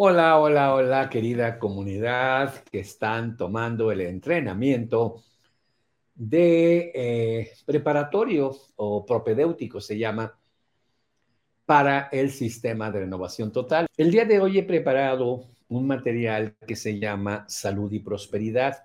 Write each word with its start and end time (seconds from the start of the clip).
Hola, 0.00 0.38
hola, 0.38 0.74
hola, 0.74 1.10
querida 1.10 1.58
comunidad 1.58 2.62
que 2.70 2.78
están 2.78 3.36
tomando 3.36 3.90
el 3.90 4.00
entrenamiento 4.02 5.24
de 6.14 6.92
eh, 6.94 7.50
preparatorio 7.66 8.56
o 8.76 9.04
propedéutico, 9.04 9.80
se 9.80 9.98
llama, 9.98 10.38
para 11.66 12.10
el 12.12 12.30
sistema 12.30 12.92
de 12.92 13.00
renovación 13.00 13.50
total. 13.50 13.88
El 13.96 14.12
día 14.12 14.24
de 14.24 14.38
hoy 14.38 14.58
he 14.58 14.62
preparado 14.62 15.46
un 15.68 15.88
material 15.88 16.54
que 16.64 16.76
se 16.76 16.96
llama 17.00 17.44
Salud 17.48 17.90
y 17.90 17.98
Prosperidad, 17.98 18.84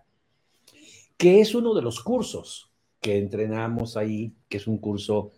que 1.15 1.41
es 1.41 1.53
uno 1.53 1.75
de 1.75 1.83
los 1.83 2.01
cursos 2.01 2.71
que 2.99 3.19
entrenamos 3.19 3.97
ahí, 3.97 4.33
que 4.49 4.57
es 4.57 4.65
un 4.65 4.79
curso 4.79 5.33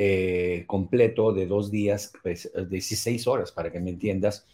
eh, 0.00 0.62
completo 0.68 1.32
de 1.32 1.48
dos 1.48 1.72
días, 1.72 2.12
pues, 2.22 2.48
16 2.70 3.26
horas, 3.26 3.50
para 3.50 3.72
que 3.72 3.80
me 3.80 3.90
entiendas, 3.90 4.46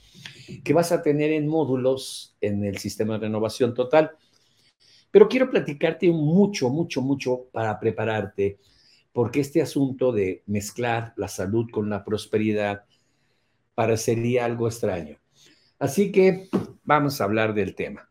que 0.65 0.73
vas 0.73 0.91
a 0.91 1.03
tener 1.03 1.33
en 1.33 1.47
módulos 1.47 2.35
en 2.41 2.64
el 2.64 2.79
sistema 2.79 3.18
de 3.18 3.27
renovación 3.27 3.75
total. 3.75 4.13
Pero 5.11 5.29
quiero 5.29 5.51
platicarte 5.51 6.11
mucho, 6.11 6.71
mucho, 6.71 7.03
mucho 7.03 7.45
para 7.53 7.79
prepararte, 7.79 8.59
porque 9.13 9.41
este 9.41 9.61
asunto 9.61 10.13
de 10.13 10.43
mezclar 10.46 11.13
la 11.18 11.29
salud 11.29 11.67
con 11.71 11.90
la 11.90 12.07
prosperidad 12.07 12.87
parecería 13.75 14.46
algo 14.46 14.67
extraño. 14.67 15.18
Así 15.79 16.11
que 16.11 16.49
vamos 16.85 17.21
a 17.21 17.25
hablar 17.25 17.53
del 17.53 17.75
tema. 17.75 18.09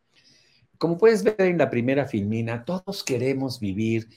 Como 0.78 0.98
puedes 0.98 1.24
ver 1.24 1.34
en 1.40 1.58
la 1.58 1.68
primera 1.68 2.06
filmina, 2.06 2.64
todos 2.64 3.02
queremos 3.02 3.58
vivir 3.58 4.08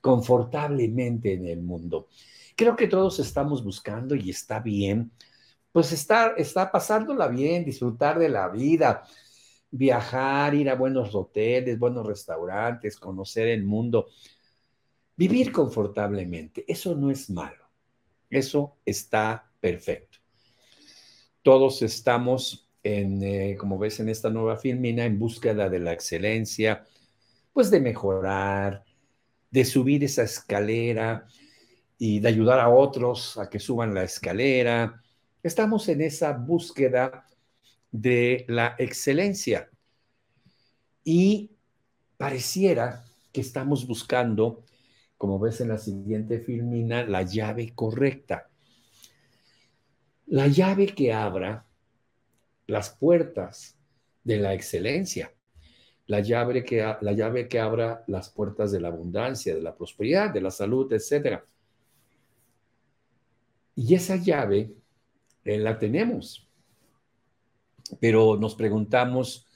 confortablemente 0.00 1.32
en 1.32 1.48
el 1.48 1.62
mundo 1.62 2.06
creo 2.60 2.76
que 2.76 2.88
todos 2.88 3.18
estamos 3.20 3.64
buscando 3.64 4.14
y 4.14 4.28
está 4.28 4.60
bien, 4.60 5.10
pues 5.72 5.92
está, 5.92 6.34
está 6.36 6.70
pasándola 6.70 7.26
bien, 7.26 7.64
disfrutar 7.64 8.18
de 8.18 8.28
la 8.28 8.50
vida, 8.50 9.02
viajar, 9.70 10.54
ir 10.54 10.68
a 10.68 10.74
buenos 10.74 11.14
hoteles, 11.14 11.78
buenos 11.78 12.06
restaurantes, 12.06 12.98
conocer 12.98 13.46
el 13.46 13.64
mundo, 13.64 14.08
vivir 15.16 15.52
confortablemente. 15.52 16.66
Eso 16.68 16.94
no 16.94 17.10
es 17.10 17.30
malo, 17.30 17.64
eso 18.28 18.76
está 18.84 19.50
perfecto. 19.58 20.18
Todos 21.40 21.80
estamos 21.80 22.68
en, 22.82 23.22
eh, 23.22 23.56
como 23.58 23.78
ves 23.78 24.00
en 24.00 24.10
esta 24.10 24.28
nueva 24.28 24.58
filmina, 24.58 25.06
en 25.06 25.18
búsqueda 25.18 25.70
de 25.70 25.78
la 25.78 25.94
excelencia, 25.94 26.84
pues 27.54 27.70
de 27.70 27.80
mejorar, 27.80 28.84
de 29.50 29.64
subir 29.64 30.04
esa 30.04 30.24
escalera, 30.24 31.26
y 32.02 32.18
de 32.18 32.28
ayudar 32.28 32.58
a 32.58 32.70
otros 32.70 33.36
a 33.36 33.50
que 33.50 33.60
suban 33.60 33.92
la 33.92 34.02
escalera. 34.02 35.02
Estamos 35.42 35.86
en 35.90 36.00
esa 36.00 36.32
búsqueda 36.32 37.26
de 37.92 38.46
la 38.48 38.74
excelencia 38.78 39.68
y 41.04 41.50
pareciera 42.16 43.04
que 43.30 43.42
estamos 43.42 43.86
buscando, 43.86 44.64
como 45.18 45.38
ves 45.38 45.60
en 45.60 45.68
la 45.68 45.76
siguiente 45.76 46.40
filmina, 46.40 47.04
la 47.04 47.22
llave 47.22 47.74
correcta. 47.74 48.48
La 50.24 50.46
llave 50.46 50.94
que 50.94 51.12
abra 51.12 51.66
las 52.66 52.88
puertas 52.88 53.76
de 54.24 54.38
la 54.38 54.54
excelencia. 54.54 55.34
La 56.06 56.20
llave 56.20 56.64
que, 56.64 56.78
la 56.78 57.12
llave 57.12 57.46
que 57.46 57.60
abra 57.60 58.04
las 58.06 58.30
puertas 58.30 58.72
de 58.72 58.80
la 58.80 58.88
abundancia, 58.88 59.54
de 59.54 59.60
la 59.60 59.76
prosperidad, 59.76 60.30
de 60.30 60.40
la 60.40 60.50
salud, 60.50 60.90
etcétera. 60.94 61.44
Y 63.82 63.94
esa 63.94 64.16
llave 64.16 64.74
eh, 65.42 65.56
la 65.56 65.78
tenemos, 65.78 66.46
pero 67.98 68.36
nos 68.36 68.54
preguntamos 68.54 69.46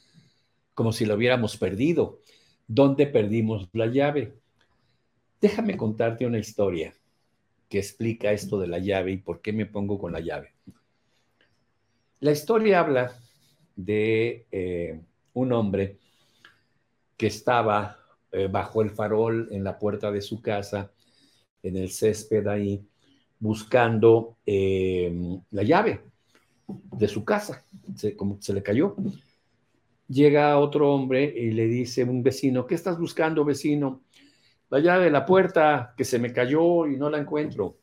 como 0.73 0.95
si 0.95 1.05
la 1.05 1.15
hubiéramos 1.15 1.59
perdido. 1.59 2.21
¿Dónde 2.67 3.07
perdimos 3.07 3.69
la 3.75 3.85
llave? 3.85 4.33
Déjame 5.43 5.77
contarte 5.77 6.25
una 6.25 6.39
historia 6.39 6.95
que 7.69 7.77
explica 7.77 8.33
esto 8.33 8.59
de 8.59 8.67
la 8.67 8.79
llave 8.79 9.13
y 9.13 9.19
por 9.19 9.43
qué 9.43 9.53
me 9.53 9.67
pongo 9.67 9.99
con 9.99 10.15
la 10.15 10.21
llave. 10.21 10.55
La 12.21 12.33
historia 12.33 12.81
habla 12.81 13.15
de 13.77 14.47
eh, 14.51 15.03
un 15.35 15.53
hombre 15.53 15.99
que 17.19 17.27
estaba 17.27 17.99
eh, 18.33 18.49
bajo 18.51 18.81
el 18.81 18.89
farol 18.89 19.49
en 19.51 19.63
la 19.63 19.79
puerta 19.79 20.11
de 20.11 20.23
su 20.23 20.41
casa, 20.41 20.91
en 21.63 21.77
el 21.77 21.91
césped 21.91 22.47
ahí, 22.47 22.89
buscando 23.45 24.39
em, 24.47 25.39
la 25.51 25.63
llave 25.63 26.01
de 26.67 27.09
su 27.09 27.27
casa, 27.27 27.63
se, 27.95 28.17
como 28.17 28.41
se 28.41 28.55
le 28.55 28.63
cayó. 28.63 28.97
Llega 30.09 30.59
otro 30.59 30.91
hombre 30.95 31.25
y 31.37 31.51
le 31.51 31.67
dice 31.67 32.05
un 32.05 32.23
vecino, 32.23 32.67
¿qué 32.67 32.75
estás 32.75 32.99
buscando, 32.99 33.45
vecino? 33.45 34.01
La 34.71 34.79
llave 34.79 35.05
de 35.05 35.11
la 35.11 35.27
puerta 35.27 35.93
que 35.95 36.07
se 36.07 36.19
me 36.19 36.33
cayó 36.33 36.87
y 36.87 36.97
no 36.97 37.11
la 37.11 37.19
encuentro. 37.19 37.77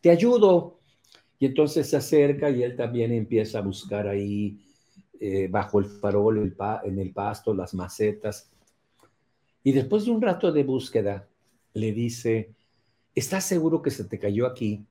Te 0.00 0.10
ayudo. 0.10 0.80
Y 1.38 1.46
entonces 1.46 1.88
se 1.88 1.96
acerca 1.96 2.50
y 2.50 2.64
él 2.64 2.74
también 2.74 3.12
empieza 3.12 3.58
a 3.60 3.62
buscar 3.62 4.08
ahí 4.08 4.58
eh, 5.20 5.46
bajo 5.48 5.78
el 5.78 5.84
farol, 5.84 6.52
en 6.82 6.98
el 6.98 7.12
pasto, 7.12 7.54
las 7.54 7.74
macetas. 7.74 8.50
Y 9.62 9.70
después 9.70 10.04
de 10.04 10.10
un 10.10 10.20
rato 10.20 10.50
de 10.50 10.64
búsqueda, 10.64 11.28
le 11.74 11.92
dice, 11.92 12.57
¿estás 13.18 13.44
seguro 13.44 13.82
que 13.82 13.90
se 13.90 14.04
te 14.04 14.18
cayó 14.18 14.46
aquí? 14.46 14.86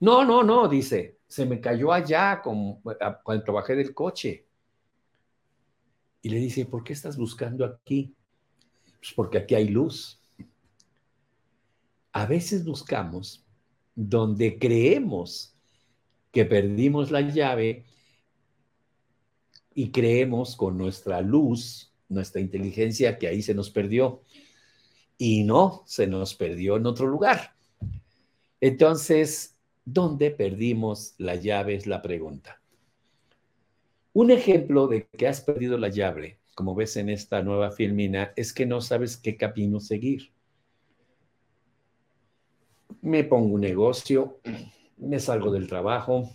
No, 0.00 0.24
no, 0.24 0.42
no, 0.42 0.68
dice, 0.68 1.18
se 1.26 1.44
me 1.44 1.60
cayó 1.60 1.92
allá 1.92 2.40
cuando 2.42 3.44
trabajé 3.44 3.74
del 3.74 3.92
coche. 3.92 4.46
Y 6.22 6.28
le 6.28 6.38
dice, 6.38 6.64
¿por 6.66 6.84
qué 6.84 6.92
estás 6.92 7.16
buscando 7.16 7.64
aquí? 7.64 8.14
Pues 8.98 9.12
porque 9.14 9.38
aquí 9.38 9.54
hay 9.54 9.68
luz. 9.68 10.20
A 12.12 12.26
veces 12.26 12.64
buscamos 12.64 13.44
donde 13.94 14.58
creemos 14.58 15.54
que 16.32 16.44
perdimos 16.44 17.10
la 17.10 17.20
llave 17.20 17.84
y 19.74 19.90
creemos 19.90 20.56
con 20.56 20.76
nuestra 20.76 21.20
luz, 21.20 21.92
nuestra 22.08 22.40
inteligencia, 22.40 23.18
que 23.18 23.28
ahí 23.28 23.42
se 23.42 23.54
nos 23.54 23.70
perdió 23.70 24.22
y 25.18 25.42
no, 25.42 25.82
se 25.84 26.06
nos 26.06 26.34
perdió 26.34 26.76
en 26.76 26.86
otro 26.86 27.08
lugar. 27.08 27.54
Entonces, 28.60 29.58
¿dónde 29.84 30.30
perdimos 30.30 31.14
la 31.18 31.34
llave? 31.34 31.74
Es 31.74 31.86
la 31.86 32.00
pregunta. 32.00 32.62
Un 34.12 34.30
ejemplo 34.30 34.86
de 34.86 35.06
que 35.06 35.26
has 35.26 35.40
perdido 35.40 35.76
la 35.76 35.88
llave, 35.88 36.38
como 36.54 36.74
ves 36.74 36.96
en 36.96 37.08
esta 37.08 37.42
nueva 37.42 37.72
filmina, 37.72 38.32
es 38.36 38.52
que 38.52 38.64
no 38.64 38.80
sabes 38.80 39.16
qué 39.16 39.36
camino 39.36 39.80
seguir. 39.80 40.32
Me 43.00 43.24
pongo 43.24 43.54
un 43.54 43.60
negocio, 43.60 44.40
me 44.96 45.20
salgo 45.20 45.52
del 45.52 45.68
trabajo, 45.68 46.30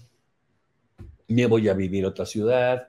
me 1.28 1.46
voy 1.46 1.68
a 1.68 1.74
vivir 1.74 2.06
a 2.06 2.10
otra 2.10 2.26
ciudad, 2.26 2.88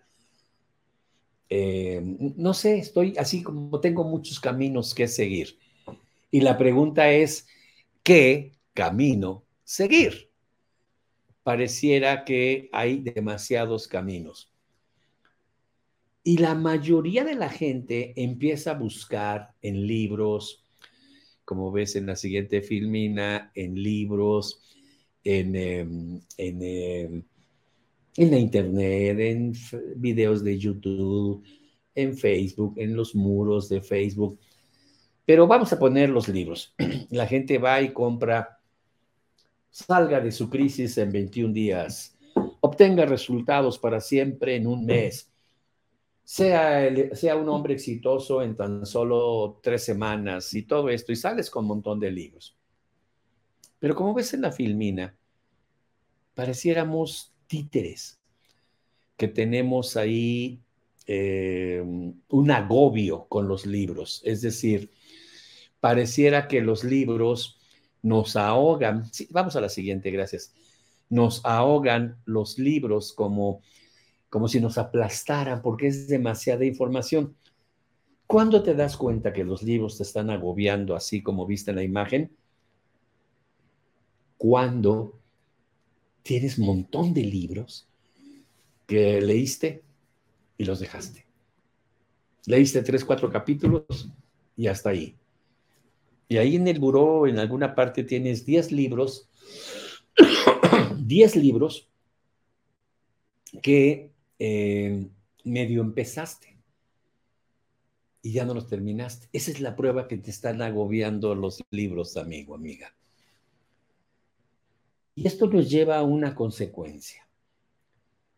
eh, 1.49 2.01
no 2.37 2.55
sé, 2.55 2.79
estoy 2.79 3.15
así 3.19 3.43
como 3.43 3.79
tengo 3.81 4.05
muchos 4.05 4.41
caminos 4.41 4.95
que 4.95 5.07
seguir. 5.09 5.59
Y 6.35 6.41
la 6.41 6.59
pregunta 6.59 7.13
es, 7.13 7.47
¿qué 8.03 8.59
camino 8.73 9.45
seguir? 9.63 10.33
Pareciera 11.45 12.25
que 12.25 12.69
hay 12.73 13.03
demasiados 13.03 13.87
caminos. 13.87 14.53
Y 16.25 16.39
la 16.39 16.57
mayoría 16.57 17.23
de 17.23 17.37
la 17.37 17.49
gente 17.49 18.15
empieza 18.17 18.73
a 18.73 18.75
buscar 18.75 19.55
en 19.63 19.87
libros, 19.87 20.65
como 21.45 21.71
ves 21.71 21.95
en 21.95 22.07
la 22.07 22.17
siguiente 22.17 22.63
filmina, 22.63 23.53
en 23.55 23.81
libros, 23.81 24.61
en, 25.23 25.55
em, 25.55 26.21
en, 26.37 26.63
em, 26.63 27.23
en 28.17 28.31
la 28.33 28.39
internet, 28.41 29.21
en 29.21 29.53
videos 29.95 30.43
de 30.43 30.59
YouTube, 30.59 31.45
en 31.95 32.19
Facebook, 32.19 32.75
en 32.77 32.97
los 32.97 33.15
muros 33.15 33.69
de 33.69 33.81
Facebook 33.81 34.41
pero 35.27 35.47
vamos 35.47 35.73
a 35.73 35.79
poner 35.79 36.11
los 36.11 36.29
libros. 36.29 36.75
La 37.11 37.27
gente 37.27 37.59
va 37.59 37.81
y 37.81 37.93
compra, 37.93 38.61
salga 39.71 40.21
de 40.21 40.33
su 40.33 40.51
crisis 40.51 40.99
en 40.99 41.11
21 41.11 41.53
días, 41.53 42.17
obtenga 42.61 43.07
resultados 43.07 43.79
para 43.79 44.01
siempre 44.01 44.57
en 44.57 44.67
un 44.67 44.85
mes, 44.85 45.31
sea, 46.25 47.37
un 47.37 47.49
hombre 47.49 47.75
exitoso 47.75 48.43
en 48.43 48.57
tan 48.57 48.87
solo 48.87 49.61
tres 49.63 49.85
semanas 49.85 50.55
y 50.55 50.63
todo 50.63 50.89
esto, 50.89 51.13
y 51.13 51.17
sales 51.17 51.51
con 51.51 51.65
un 51.65 51.69
montón 51.69 52.01
de 52.01 52.11
libros. 52.11 52.57
Pero 53.79 53.95
como 53.95 54.15
ves 54.15 54.33
en 54.33 54.41
la 54.41 54.53
filmina, 54.53 55.15
pareciéramos 56.35 57.35
títeres 57.47 58.19
que 59.17 59.29
tenemos 59.29 59.97
ahí 59.97 60.61
eh, 61.07 61.83
un 62.29 62.51
agobio 62.51 63.27
con 63.29 63.47
los 63.47 63.67
libros, 63.67 64.23
es 64.25 64.41
decir, 64.41 64.91
pareciera 65.85 66.49
que 66.49 66.63
los 66.63 66.83
libros 66.83 67.59
nos 68.01 68.37
ahogan. 68.37 69.05
vamos 69.29 69.55
a 69.55 69.61
la 69.61 69.69
siguiente, 69.69 70.11
gracias. 70.11 70.55
nos 71.11 71.45
ahogan 71.45 72.17
los 72.25 72.59
libros 72.59 73.13
como, 73.13 73.61
como 74.31 74.49
si 74.49 74.63
nos 74.63 74.79
aplastaran 74.79 75.61
porque 75.61 75.89
es 75.89 76.09
demasiada 76.09 76.65
información. 76.65 77.37
¿Cuándo 78.27 78.63
te 78.63 78.75
das 78.75 78.97
cuenta 78.97 79.35
que 79.35 79.45
los 79.45 79.63
libros 79.63 79.99
te 79.99 80.05
están 80.05 80.31
agobiando 80.31 80.97
así 80.97 81.23
como 81.23 81.45
viste 81.45 81.73
en 81.73 81.77
la 81.77 81.83
imagen? 81.83 82.35
Cuando 84.39 85.21
tienes 86.23 86.57
un 86.57 86.65
montón 86.65 87.13
de 87.13 87.25
libros 87.25 87.87
que 88.87 89.21
leíste 89.21 89.83
y 90.57 90.65
los 90.65 90.81
dejaste. 90.81 91.27
Leíste 92.47 92.83
tres, 92.83 93.05
cuatro 93.05 93.31
capítulos 93.31 94.09
y 94.57 94.67
hasta 94.67 94.89
ahí. 94.89 95.19
Y 96.29 96.39
ahí 96.39 96.57
en 96.57 96.69
el 96.69 96.79
buró, 96.79 97.27
en 97.27 97.39
alguna 97.39 97.75
parte, 97.75 98.05
tienes 98.05 98.45
diez 98.47 98.73
libros, 98.73 99.29
diez 100.99 101.37
libros 101.37 101.89
que 103.63 104.11
eh, 104.39 105.07
medio 105.45 105.83
empezaste 105.83 106.57
y 108.23 108.33
ya 108.33 108.47
no 108.47 108.55
los 108.55 108.67
terminaste. 108.67 109.29
Esa 109.33 109.51
es 109.51 109.61
la 109.61 109.77
prueba 109.77 110.09
que 110.09 110.17
te 110.17 110.31
están 110.31 110.63
agobiando 110.63 111.35
los 111.35 111.63
libros, 111.71 112.17
amigo, 112.17 112.55
amiga. 112.55 112.95
Y 115.15 115.27
esto 115.27 115.47
nos 115.47 115.71
lleva 115.71 115.99
a 115.99 116.03
una 116.03 116.35
consecuencia. 116.35 117.29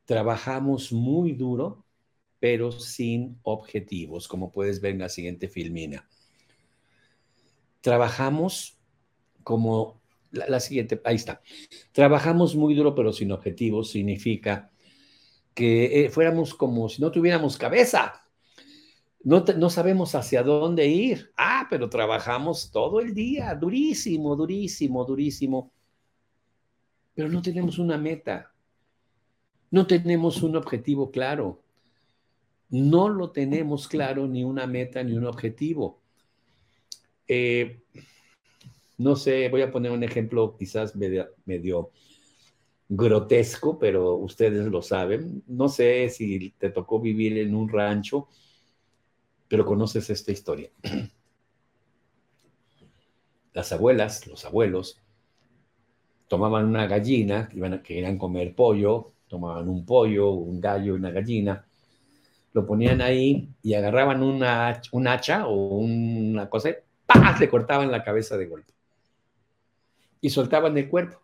Trabajamos 0.05 0.93
muy 0.93 1.33
duro, 1.33 1.85
pero 2.41 2.73
sin 2.73 3.39
objetivos, 3.43 4.29
como 4.29 4.51
puedes 4.51 4.81
ver 4.81 4.93
en 4.93 5.01
la 5.01 5.09
siguiente 5.09 5.49
filmina. 5.49 6.09
Trabajamos 7.81 8.79
como 9.43 10.01
la, 10.31 10.61
siguiente, 10.61 11.01
ahí 11.05 11.17
está. 11.17 11.41
Trabajamos 11.93 12.57
muy 12.57 12.75
duro, 12.75 12.95
pero 12.95 13.13
sin 13.13 13.33
objetivos, 13.33 13.91
significa 13.91 14.71
que 15.55 16.05
eh, 16.05 16.11
fuéramos 16.11 16.55
como 16.55 16.89
si 16.89 17.01
no 17.01 17.11
tuviéramos 17.11 17.57
cabeza. 17.57 18.23
No, 19.23 19.45
no, 19.57 19.71
sabemos 19.71 20.15
hacia 20.15 20.43
dónde 20.43 20.87
ir. 20.87 21.33
Ah, 21.37 21.67
pero 21.71 21.89
trabajamos 21.89 22.71
todo 22.71 23.01
el 23.01 23.15
día, 23.15 23.55
durísimo, 23.55 24.37
durísimo, 24.37 25.05
durísimo 25.05 25.73
pero 27.17 27.31
no 27.31 27.41
tenemos 27.41 27.79
una 27.79 27.97
meta, 27.97 28.53
no 29.71 29.87
tenemos 29.87 30.43
un 30.43 30.55
objetivo 30.55 31.11
claro, 31.11 31.63
no 32.69 33.09
lo 33.09 33.31
tenemos 33.31 33.89
claro 33.89 34.27
ni 34.29 34.45
una 34.45 34.67
meta 34.67 35.03
ni 35.03 35.15
un 35.15 35.25
objetivo. 35.25 36.03
Eh, 37.29 37.83
no 38.99 39.17
sé, 39.17 39.49
voy 39.49 39.63
a 39.63 39.71
poner 39.71 39.93
un 39.93 40.03
ejemplo 40.03 40.57
quizás 40.59 40.95
medio, 40.97 41.91
grotesco, 42.89 43.79
pero 43.79 44.15
ustedes 44.17 44.67
lo 44.67 44.83
saben. 44.83 45.43
No 45.47 45.69
sé 45.69 46.09
si 46.09 46.51
te 46.59 46.71
tocó 46.71 47.01
vivir 47.01 47.39
en 47.39 47.55
un 47.55 47.69
rancho, 47.69 48.29
pero 49.49 49.65
conoces 49.65 50.09
esta 50.11 50.33
historia. 50.33 50.71
Las 53.53 53.73
abuelas, 53.73 54.27
los 54.27 54.45
abuelos, 54.45 55.01
tomaban 56.29 56.67
una 56.67 56.87
gallina, 56.87 57.49
iban 57.55 57.75
a, 57.75 57.83
querían 57.83 58.19
comer 58.19 58.55
pollo, 58.55 59.13
tomaban 59.29 59.69
un 59.69 59.85
pollo, 59.87 60.31
un 60.33 60.61
gallo 60.61 60.95
una 60.95 61.11
gallina, 61.11 61.67
lo 62.53 62.67
ponían 62.67 63.01
ahí 63.01 63.49
y 63.63 63.75
agarraban 63.75 64.23
una, 64.23 64.81
un 64.93 65.09
hacha 65.09 65.47
o 65.47 65.79
una 65.79 66.49
cosa, 66.51 66.71
¡pah! 67.07 67.37
le 67.39 67.49
cortaban 67.49 67.91
la 67.91 68.05
cabeza 68.05 68.37
de 68.37 68.47
golpe. 68.47 68.73
Y 70.21 70.31
soltaban 70.31 70.77
el 70.77 70.89
cuerpo. 70.89 71.21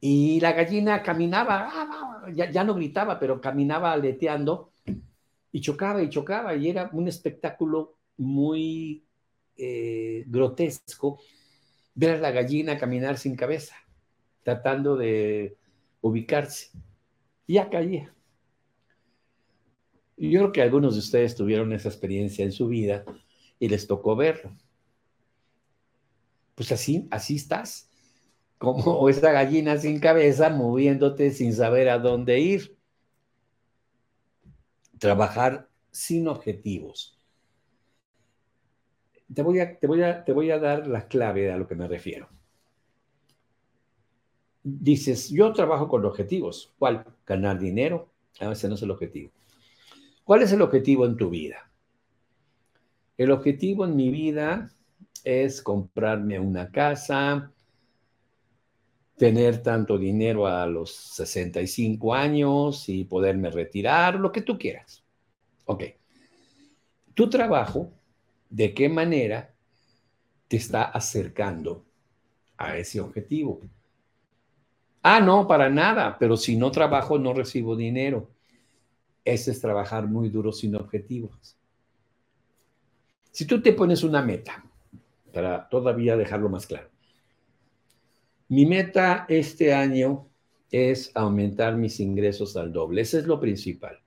Y 0.00 0.40
la 0.40 0.52
gallina 0.52 1.02
caminaba, 1.02 1.68
ah, 1.70 2.30
ya, 2.32 2.50
ya 2.50 2.64
no 2.64 2.74
gritaba, 2.74 3.18
pero 3.18 3.40
caminaba 3.40 3.92
aleteando 3.92 4.72
y 5.52 5.60
chocaba 5.60 6.02
y 6.02 6.08
chocaba 6.08 6.54
y 6.54 6.68
era 6.68 6.90
un 6.92 7.08
espectáculo 7.08 7.96
muy 8.16 9.04
eh, 9.56 10.24
grotesco 10.26 11.20
ver 11.94 12.16
a 12.16 12.18
la 12.18 12.30
gallina 12.30 12.78
caminar 12.78 13.18
sin 13.18 13.36
cabeza, 13.36 13.74
tratando 14.42 14.96
de 14.96 15.56
ubicarse. 16.00 16.70
Y 17.46 17.54
ya 17.54 17.68
caía. 17.68 18.14
Yo 20.16 20.40
creo 20.40 20.52
que 20.52 20.62
algunos 20.62 20.94
de 20.94 21.00
ustedes 21.00 21.34
tuvieron 21.34 21.72
esa 21.72 21.88
experiencia 21.88 22.44
en 22.44 22.52
su 22.52 22.68
vida 22.68 23.04
y 23.60 23.68
les 23.68 23.86
tocó 23.86 24.16
verlo. 24.16 24.50
Pues 26.56 26.72
así, 26.72 27.06
así 27.12 27.36
estás, 27.36 27.88
como 28.58 29.08
esa 29.08 29.30
gallina 29.30 29.78
sin 29.78 30.00
cabeza, 30.00 30.50
moviéndote 30.50 31.30
sin 31.30 31.54
saber 31.54 31.88
a 31.88 32.00
dónde 32.00 32.40
ir. 32.40 32.76
Trabajar 34.98 35.68
sin 35.92 36.26
objetivos 36.26 37.20
te 39.34 39.42
voy, 39.42 39.60
a, 39.60 39.78
te, 39.78 39.86
voy 39.86 40.02
a, 40.02 40.24
te 40.24 40.32
voy 40.32 40.50
a 40.50 40.58
dar 40.58 40.86
la 40.86 41.06
clave 41.06 41.52
a 41.52 41.56
lo 41.56 41.66
que 41.66 41.74
me 41.74 41.86
refiero. 41.86 42.28
Dices, 44.62 45.30
yo 45.30 45.52
trabajo 45.52 45.88
con 45.88 46.04
objetivos. 46.04 46.72
¿Cuál? 46.78 47.04
Ganar 47.26 47.58
dinero. 47.58 48.08
A 48.40 48.48
veces 48.48 48.68
no 48.68 48.74
es 48.74 48.82
el 48.82 48.90
objetivo. 48.90 49.30
¿Cuál 50.24 50.42
es 50.42 50.52
el 50.52 50.62
objetivo 50.62 51.06
en 51.06 51.16
tu 51.16 51.30
vida? 51.30 51.69
El 53.20 53.32
objetivo 53.32 53.84
en 53.84 53.96
mi 53.96 54.08
vida 54.08 54.70
es 55.24 55.60
comprarme 55.60 56.40
una 56.40 56.70
casa, 56.70 57.52
tener 59.18 59.62
tanto 59.62 59.98
dinero 59.98 60.46
a 60.46 60.64
los 60.64 60.94
65 60.94 62.14
años 62.14 62.88
y 62.88 63.04
poderme 63.04 63.50
retirar, 63.50 64.14
lo 64.14 64.32
que 64.32 64.40
tú 64.40 64.56
quieras. 64.56 65.04
Ok. 65.66 65.84
Tu 67.12 67.28
trabajo 67.28 67.92
de 68.48 68.72
qué 68.72 68.88
manera 68.88 69.54
te 70.48 70.56
está 70.56 70.84
acercando 70.84 71.84
a 72.56 72.78
ese 72.78 73.02
objetivo. 73.02 73.60
Ah, 75.02 75.20
no, 75.20 75.46
para 75.46 75.68
nada, 75.68 76.16
pero 76.18 76.38
si 76.38 76.56
no 76.56 76.70
trabajo 76.70 77.18
no 77.18 77.34
recibo 77.34 77.76
dinero. 77.76 78.30
Ese 79.26 79.50
es 79.50 79.60
trabajar 79.60 80.06
muy 80.06 80.30
duro 80.30 80.52
sin 80.52 80.74
objetivos. 80.74 81.59
Si 83.30 83.46
tú 83.46 83.60
te 83.62 83.72
pones 83.72 84.02
una 84.02 84.22
meta, 84.22 84.64
para 85.32 85.68
todavía 85.68 86.16
dejarlo 86.16 86.48
más 86.48 86.66
claro, 86.66 86.88
mi 88.48 88.66
meta 88.66 89.26
este 89.28 89.72
año 89.72 90.28
es 90.70 91.12
aumentar 91.14 91.76
mis 91.76 92.00
ingresos 92.00 92.56
al 92.56 92.72
doble. 92.72 93.02
Ese 93.02 93.18
es 93.20 93.26
lo 93.26 93.38
principal 93.38 94.00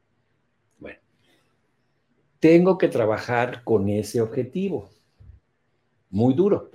tengo 2.43 2.77
que 2.77 2.89
trabajar 2.89 3.63
con 3.63 3.87
ese 3.87 4.19
objetivo. 4.19 4.89
Muy 6.09 6.33
duro. 6.33 6.71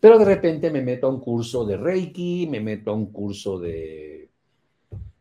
Pero 0.00 0.18
de 0.18 0.24
repente 0.24 0.70
me 0.70 0.80
meto 0.80 1.08
a 1.08 1.10
un 1.10 1.20
curso 1.20 1.66
de 1.66 1.76
Reiki, 1.76 2.46
me 2.50 2.58
meto 2.58 2.90
a 2.90 2.94
un 2.94 3.12
curso 3.12 3.58
de 3.58 4.30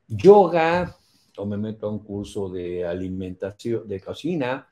yoga, 0.08 0.96
o 1.36 1.46
me 1.46 1.58
meto 1.58 1.88
a 1.88 1.90
un 1.90 2.00
curso 2.00 2.48
de 2.48 2.86
alimentación, 2.86 3.86
de 3.86 4.00
cocina, 4.00 4.69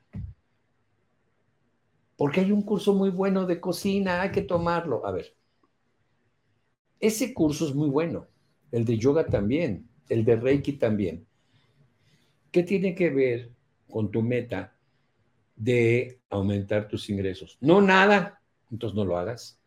porque 2.18 2.40
hay 2.40 2.52
un 2.52 2.60
curso 2.60 2.92
muy 2.92 3.08
bueno 3.08 3.46
de 3.46 3.58
cocina, 3.58 4.20
hay 4.20 4.30
que 4.30 4.42
tomarlo. 4.42 5.06
A 5.06 5.12
ver, 5.12 5.34
ese 7.00 7.32
curso 7.32 7.66
es 7.66 7.74
muy 7.74 7.88
bueno, 7.88 8.26
el 8.70 8.84
de 8.84 8.98
yoga 8.98 9.24
también, 9.24 9.88
el 10.10 10.26
de 10.26 10.36
Reiki 10.36 10.74
también. 10.74 11.26
¿Qué 12.52 12.62
tiene 12.62 12.94
que 12.94 13.08
ver 13.08 13.52
con 13.88 14.10
tu 14.10 14.20
meta 14.20 14.74
de 15.58 16.20
aumentar 16.30 16.88
tus 16.88 17.10
ingresos. 17.10 17.58
No 17.60 17.82
nada, 17.82 18.40
entonces 18.70 18.96
no 18.96 19.04
lo 19.04 19.18
hagas. 19.18 19.58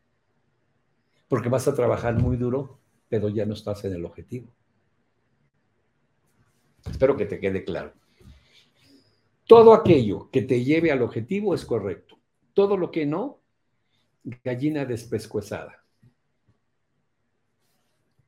Porque 1.27 1.49
vas 1.49 1.67
a 1.67 1.75
trabajar 1.75 2.15
muy 2.17 2.37
duro, 2.37 2.79
pero 3.09 3.29
ya 3.29 3.45
no 3.45 3.53
estás 3.53 3.83
en 3.85 3.93
el 3.93 4.05
objetivo. 4.05 4.47
Espero 6.89 7.15
que 7.15 7.25
te 7.25 7.39
quede 7.39 7.63
claro. 7.63 7.93
Todo 9.45 9.73
aquello 9.73 10.29
que 10.31 10.41
te 10.41 10.63
lleve 10.63 10.91
al 10.91 11.01
objetivo 11.01 11.53
es 11.53 11.65
correcto. 11.65 12.17
Todo 12.53 12.77
lo 12.77 12.91
que 12.91 13.05
no, 13.05 13.39
gallina 14.43 14.85
despescuezada. 14.85 15.83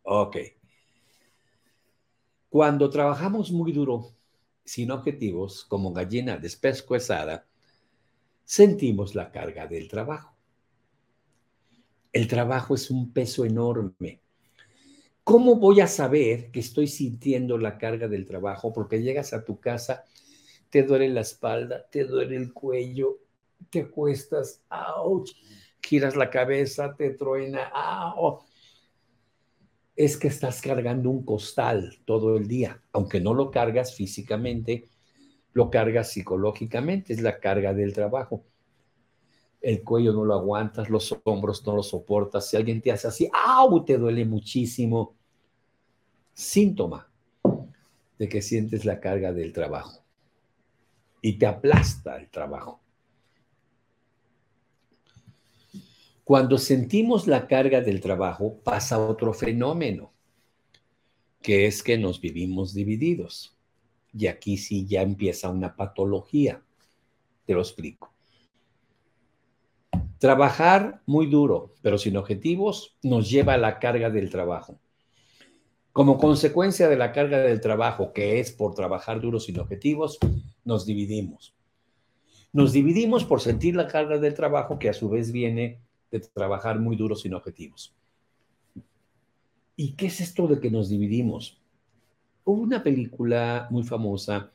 Ok. 0.03 0.37
Cuando 2.49 2.89
trabajamos 2.89 3.51
muy 3.51 3.71
duro 3.71 4.11
sin 4.63 4.91
objetivos, 4.91 5.65
como 5.65 5.91
gallina 5.91 6.37
despescuezada, 6.37 7.47
sentimos 8.45 9.15
la 9.15 9.31
carga 9.31 9.67
del 9.67 9.87
trabajo. 9.87 10.35
El 12.11 12.27
trabajo 12.27 12.75
es 12.75 12.91
un 12.91 13.11
peso 13.11 13.43
enorme. 13.43 14.21
¿Cómo 15.23 15.55
voy 15.55 15.79
a 15.79 15.87
saber 15.87 16.51
que 16.51 16.59
estoy 16.59 16.87
sintiendo 16.87 17.57
la 17.57 17.77
carga 17.77 18.07
del 18.07 18.25
trabajo? 18.25 18.71
Porque 18.71 19.01
llegas 19.01 19.33
a 19.33 19.43
tu 19.43 19.59
casa, 19.59 20.03
te 20.69 20.83
duele 20.83 21.09
la 21.09 21.21
espalda, 21.21 21.87
te 21.89 22.03
duele 22.03 22.35
el 22.35 22.53
cuello, 22.53 23.22
te 23.70 23.89
cuestas, 23.89 24.63
¡ouch! 24.70 25.32
giras 25.82 26.15
la 26.15 26.29
cabeza, 26.29 26.96
te 26.96 27.12
truena, 27.12 27.72
es 29.96 30.17
que 30.17 30.27
estás 30.27 30.62
cargando 30.62 31.10
un 31.10 31.24
costal 31.24 32.00
todo 32.05 32.36
el 32.38 32.48
día, 32.48 32.82
aunque 32.93 33.20
no 33.20 33.34
lo 33.34 33.51
cargas 33.51 33.96
físicamente, 33.96 34.89
lo 35.51 35.70
cargas 35.70 36.12
psicológicamente, 36.12 37.13
es 37.13 37.22
la 37.22 37.39
carga 37.39 37.74
del 37.74 37.93
trabajo. 37.93 38.43
El 39.62 39.84
cuello 39.84 40.12
no 40.13 40.25
lo 40.25 40.34
aguantas, 40.34 40.89
los 40.89 41.15
hombros 41.24 41.65
no 41.65 41.75
lo 41.75 41.84
soportas. 41.84 42.48
Si 42.48 42.58
alguien 42.58 42.82
te 42.82 42.91
hace 42.91 43.08
así, 43.08 43.29
¡au! 43.32 43.86
Te 43.86 43.98
duele 43.98 44.25
muchísimo. 44.25 45.15
Síntoma 46.34 47.08
de 48.17 48.27
que 48.27 48.41
sientes 48.41 48.84
la 48.84 49.00
carga 49.00 49.32
del 49.32 49.53
trabajo 49.53 50.03
y 51.22 51.38
te 51.38 51.46
aplasta 51.46 52.17
el 52.17 52.29
trabajo. 52.29 52.82
Cuando 56.23 56.57
sentimos 56.57 57.27
la 57.27 57.47
carga 57.47 57.81
del 57.81 57.99
trabajo, 57.99 58.59
pasa 58.63 58.99
otro 58.99 59.33
fenómeno, 59.33 60.13
que 61.41 61.65
es 61.65 61.83
que 61.83 61.97
nos 61.97 62.21
vivimos 62.21 62.73
divididos. 62.73 63.57
Y 64.13 64.27
aquí 64.27 64.57
sí 64.57 64.85
ya 64.85 65.01
empieza 65.01 65.49
una 65.49 65.75
patología. 65.75 66.63
Te 67.45 67.53
lo 67.53 67.59
explico. 67.59 68.13
Trabajar 70.17 71.01
muy 71.05 71.25
duro, 71.25 71.73
pero 71.81 71.97
sin 71.97 72.15
objetivos, 72.15 72.95
nos 73.03 73.29
lleva 73.29 73.55
a 73.55 73.57
la 73.57 73.79
carga 73.79 74.09
del 74.09 74.29
trabajo. 74.29 74.79
Como 75.91 76.17
consecuencia 76.17 76.87
de 76.87 76.95
la 76.95 77.11
carga 77.11 77.39
del 77.39 77.59
trabajo, 77.59 78.13
que 78.13 78.39
es 78.39 78.53
por 78.53 78.73
trabajar 78.75 79.19
duro 79.19 79.41
sin 79.41 79.59
objetivos, 79.59 80.17
nos 80.63 80.85
dividimos. 80.85 81.53
Nos 82.53 82.71
dividimos 82.71 83.25
por 83.25 83.41
sentir 83.41 83.75
la 83.75 83.87
carga 83.87 84.17
del 84.19 84.33
trabajo, 84.33 84.79
que 84.79 84.87
a 84.87 84.93
su 84.93 85.09
vez 85.09 85.33
viene 85.33 85.81
de 86.13 86.20
trabajar 86.20 86.79
muy 86.79 86.96
duro 86.96 87.15
sin 87.15 87.34
objetivos. 87.34 87.96
¿Y 89.75 89.93
qué 89.93 90.05
es 90.05 90.22
esto 90.22 90.48
de 90.48 90.60
que 90.60 90.70
nos 90.70 90.89
dividimos? 90.89 91.60
Hubo 92.43 92.62
una 92.62 92.84
película 92.84 93.67
muy 93.72 93.84
famosa 93.84 94.51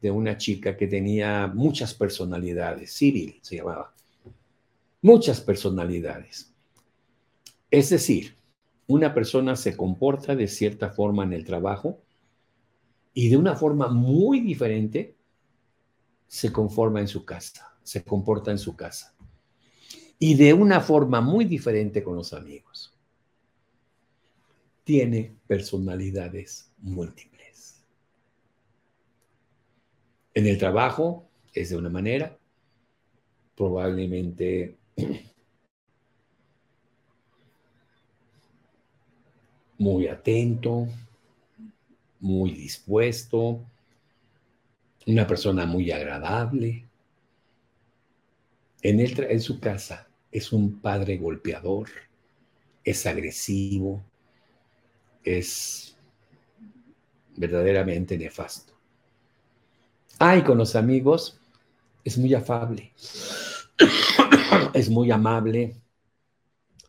de 0.00 0.10
una 0.10 0.38
chica 0.38 0.76
que 0.76 0.86
tenía 0.86 1.46
muchas 1.46 1.92
personalidades, 1.92 2.96
Cyril 2.96 3.38
se 3.42 3.56
llamaba, 3.56 3.94
muchas 5.02 5.40
personalidades. 5.42 6.54
Es 7.70 7.90
decir, 7.90 8.36
una 8.86 9.12
persona 9.12 9.56
se 9.56 9.76
comporta 9.76 10.34
de 10.34 10.48
cierta 10.48 10.90
forma 10.90 11.24
en 11.24 11.34
el 11.34 11.44
trabajo 11.44 12.00
y 13.12 13.28
de 13.28 13.36
una 13.36 13.56
forma 13.56 13.88
muy 13.88 14.40
diferente 14.40 15.16
se 16.28 16.50
conforma 16.50 17.00
en 17.00 17.08
su 17.08 17.24
casa, 17.24 17.76
se 17.82 18.02
comporta 18.04 18.50
en 18.50 18.58
su 18.58 18.74
casa 18.74 19.15
y 20.18 20.34
de 20.34 20.52
una 20.52 20.80
forma 20.80 21.20
muy 21.20 21.44
diferente 21.44 22.02
con 22.02 22.16
los 22.16 22.32
amigos. 22.32 22.92
Tiene 24.84 25.36
personalidades 25.46 26.70
múltiples. 26.78 27.82
En 30.34 30.46
el 30.46 30.58
trabajo 30.58 31.26
es 31.52 31.70
de 31.70 31.76
una 31.76 31.88
manera, 31.88 32.36
probablemente 33.56 34.76
muy 39.78 40.06
atento, 40.06 40.86
muy 42.20 42.52
dispuesto, 42.52 43.60
una 45.06 45.26
persona 45.26 45.66
muy 45.66 45.90
agradable. 45.90 46.85
En, 48.88 49.40
su 49.40 49.58
casa 49.58 50.06
es 50.30 50.52
un 50.52 50.80
padre 50.80 51.16
golpeador, 51.16 51.88
es 52.84 53.04
agresivo, 53.04 54.00
es 55.24 55.96
verdaderamente 57.34 58.16
nefasto. 58.16 58.78
Ay, 60.20 60.44
con 60.44 60.56
los 60.56 60.76
amigos 60.76 61.40
es 62.04 62.16
muy 62.16 62.32
afable, 62.32 62.92
es 64.72 64.88
muy 64.88 65.10
amable, 65.10 65.74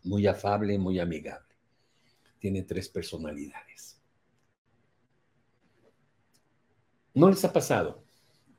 muy 0.04 0.28
afable, 0.28 0.78
muy 0.78 1.00
amigable. 1.00 1.56
Tiene 2.38 2.62
tres 2.62 2.90
personalidades. 2.90 4.00
¿No 7.16 7.28
les 7.32 7.44
ha 7.44 7.52
pasado 7.52 8.04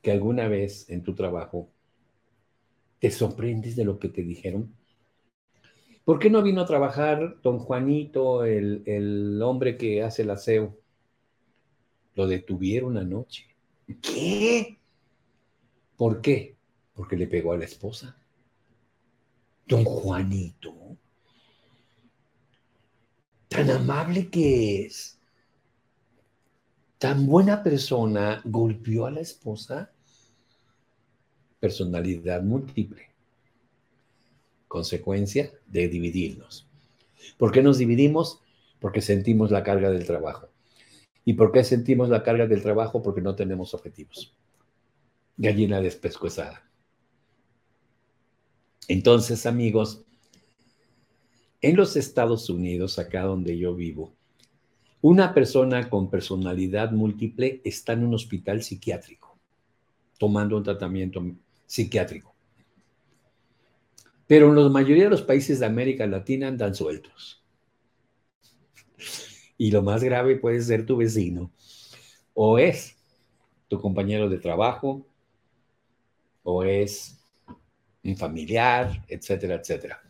que 0.02 0.10
alguna 0.10 0.48
vez 0.48 0.90
en 0.90 1.04
tu 1.04 1.14
trabajo 1.14 1.70
te 2.98 3.10
sorprendes 3.10 3.76
de 3.76 3.84
lo 3.84 3.98
que 3.98 4.08
te 4.08 4.22
dijeron? 4.22 4.74
¿Por 6.04 6.18
qué 6.18 6.30
no 6.30 6.42
vino 6.42 6.62
a 6.62 6.66
trabajar 6.66 7.36
don 7.42 7.58
Juanito, 7.58 8.44
el, 8.44 9.40
hombre 9.42 9.76
que 9.76 10.02
hace 10.02 10.22
el 10.22 10.30
aseo? 10.30 10.78
Lo 12.14 12.26
detuvieron 12.26 12.96
anoche. 12.96 13.46
¿Qué? 14.00 14.78
¿Por 15.96 16.22
qué? 16.22 16.56
Porque 16.94 17.16
le 17.16 17.26
pegó 17.26 17.52
a 17.52 17.58
la 17.58 17.66
esposa. 17.66 18.18
Don 19.66 19.84
Juanito, 19.84 20.96
tan 23.48 23.70
amable 23.70 24.30
que 24.30 24.86
es, 24.86 25.20
tan 26.96 27.26
buena 27.26 27.62
persona, 27.62 28.40
golpeó 28.46 29.04
a 29.04 29.10
la 29.10 29.20
esposa. 29.20 29.92
Personalidad 31.60 32.42
múltiple 32.42 33.08
consecuencia 34.68 35.50
de 35.66 35.88
dividirnos. 35.88 36.68
¿Por 37.36 37.50
qué 37.50 37.62
nos 37.62 37.78
dividimos? 37.78 38.40
Porque 38.78 39.00
sentimos 39.00 39.50
la 39.50 39.64
carga 39.64 39.90
del 39.90 40.06
trabajo. 40.06 40.48
¿Y 41.24 41.32
por 41.32 41.50
qué 41.50 41.64
sentimos 41.64 42.08
la 42.08 42.22
carga 42.22 42.46
del 42.46 42.62
trabajo? 42.62 43.02
Porque 43.02 43.20
no 43.20 43.34
tenemos 43.34 43.74
objetivos. 43.74 44.34
Gallina 45.36 45.80
despescuezada. 45.80 46.62
Entonces, 48.86 49.44
amigos, 49.44 50.04
en 51.60 51.76
los 51.76 51.96
Estados 51.96 52.48
Unidos, 52.48 52.98
acá 52.98 53.22
donde 53.22 53.58
yo 53.58 53.74
vivo, 53.74 54.14
una 55.00 55.34
persona 55.34 55.90
con 55.90 56.10
personalidad 56.10 56.92
múltiple 56.92 57.60
está 57.64 57.92
en 57.92 58.04
un 58.04 58.14
hospital 58.14 58.62
psiquiátrico, 58.62 59.36
tomando 60.18 60.56
un 60.56 60.62
tratamiento 60.62 61.22
psiquiátrico. 61.68 62.34
Pero 64.26 64.48
en 64.48 64.56
la 64.56 64.68
mayoría 64.68 65.04
de 65.04 65.10
los 65.10 65.22
países 65.22 65.60
de 65.60 65.66
América 65.66 66.06
Latina 66.06 66.48
andan 66.48 66.74
sueltos. 66.74 67.44
Y 69.56 69.70
lo 69.70 69.82
más 69.82 70.02
grave 70.02 70.36
puede 70.36 70.60
ser 70.60 70.84
tu 70.84 70.96
vecino. 70.96 71.52
O 72.34 72.58
es 72.58 72.96
tu 73.68 73.80
compañero 73.80 74.28
de 74.28 74.38
trabajo, 74.38 75.06
o 76.42 76.64
es 76.64 77.18
un 78.04 78.16
familiar, 78.16 79.04
etcétera, 79.08 79.56
etcétera. 79.56 80.00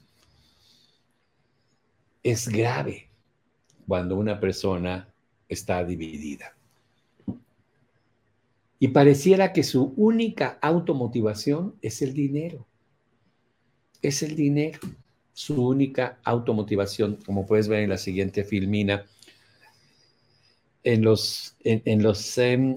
Es 2.23 2.49
grave 2.49 3.11
cuando 3.87 4.17
una 4.17 4.39
persona 4.39 5.13
está 5.49 5.85
dividida. 5.85 6.58
Y 8.81 8.89
pareciera 8.89 9.53
que 9.53 9.65
su 9.65 9.93
única 9.97 10.59
automotivación 10.63 11.75
es 11.83 12.03
el 12.03 12.15
dinero 12.15 12.69
es 14.03 14.23
el 14.23 14.37
dinero, 14.37 14.81
su 15.33 15.67
única 15.67 16.19
automotivación, 16.25 17.19
como 17.25 17.47
puedes 17.47 17.69
ver 17.69 17.83
en 17.83 17.91
la 17.91 17.99
siguiente 17.99 18.45
filmina. 18.45 19.05
En 20.85 21.03
los, 21.03 21.57
en, 21.65 22.03
los, 22.03 22.39
em, 22.39 22.77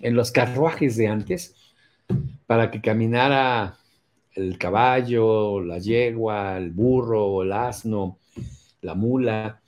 en 0.00 0.14
los 0.14 0.30
carruajes 0.30 0.96
de 0.96 1.06
antes, 1.06 1.54
para 2.46 2.70
que 2.70 2.80
caminara 2.80 3.78
el 4.34 4.58
caballo, 4.58 5.60
la 5.60 5.78
yegua, 5.78 6.58
el 6.58 6.70
burro, 6.70 7.42
el 7.42 7.52
asno, 7.52 8.18
la 8.82 8.94
mula, 8.94 9.62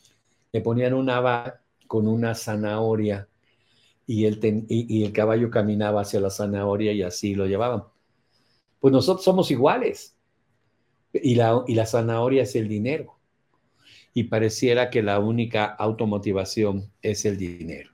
le 0.52 0.60
ponían 0.60 0.92
una 0.92 1.20
va 1.20 1.60
con 1.86 2.08
una 2.08 2.34
zanahoria 2.34 3.28
y 4.06 4.26
el, 4.26 4.66
y 4.68 5.04
el 5.04 5.12
caballo 5.12 5.50
caminaba 5.50 6.02
hacia 6.02 6.20
la 6.20 6.30
zanahoria 6.30 6.92
y 6.92 7.02
así 7.02 7.34
lo 7.34 7.46
llevaban. 7.46 7.84
Pues 8.80 8.92
nosotros 8.92 9.24
somos 9.24 9.50
iguales. 9.50 10.14
Y 11.14 11.36
la, 11.36 11.64
y 11.66 11.74
la 11.74 11.86
zanahoria 11.86 12.42
es 12.42 12.54
el 12.54 12.68
dinero. 12.68 13.16
Y 14.12 14.24
pareciera 14.24 14.90
que 14.90 15.02
la 15.02 15.20
única 15.20 15.64
automotivación 15.64 16.92
es 17.00 17.24
el 17.24 17.38
dinero. 17.38 17.92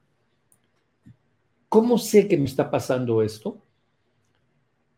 ¿Cómo 1.68 1.96
sé 1.98 2.26
que 2.26 2.36
me 2.36 2.46
está 2.46 2.72
pasando 2.72 3.22
esto? 3.22 3.62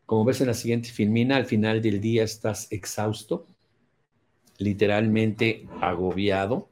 Como 0.06 0.24
ves 0.24 0.40
en 0.40 0.46
la 0.46 0.54
siguiente 0.54 0.88
filmina, 0.88 1.36
al 1.36 1.44
final 1.44 1.82
del 1.82 2.00
día 2.00 2.24
estás 2.24 2.72
exhausto, 2.72 3.46
literalmente 4.56 5.68
agobiado, 5.82 6.70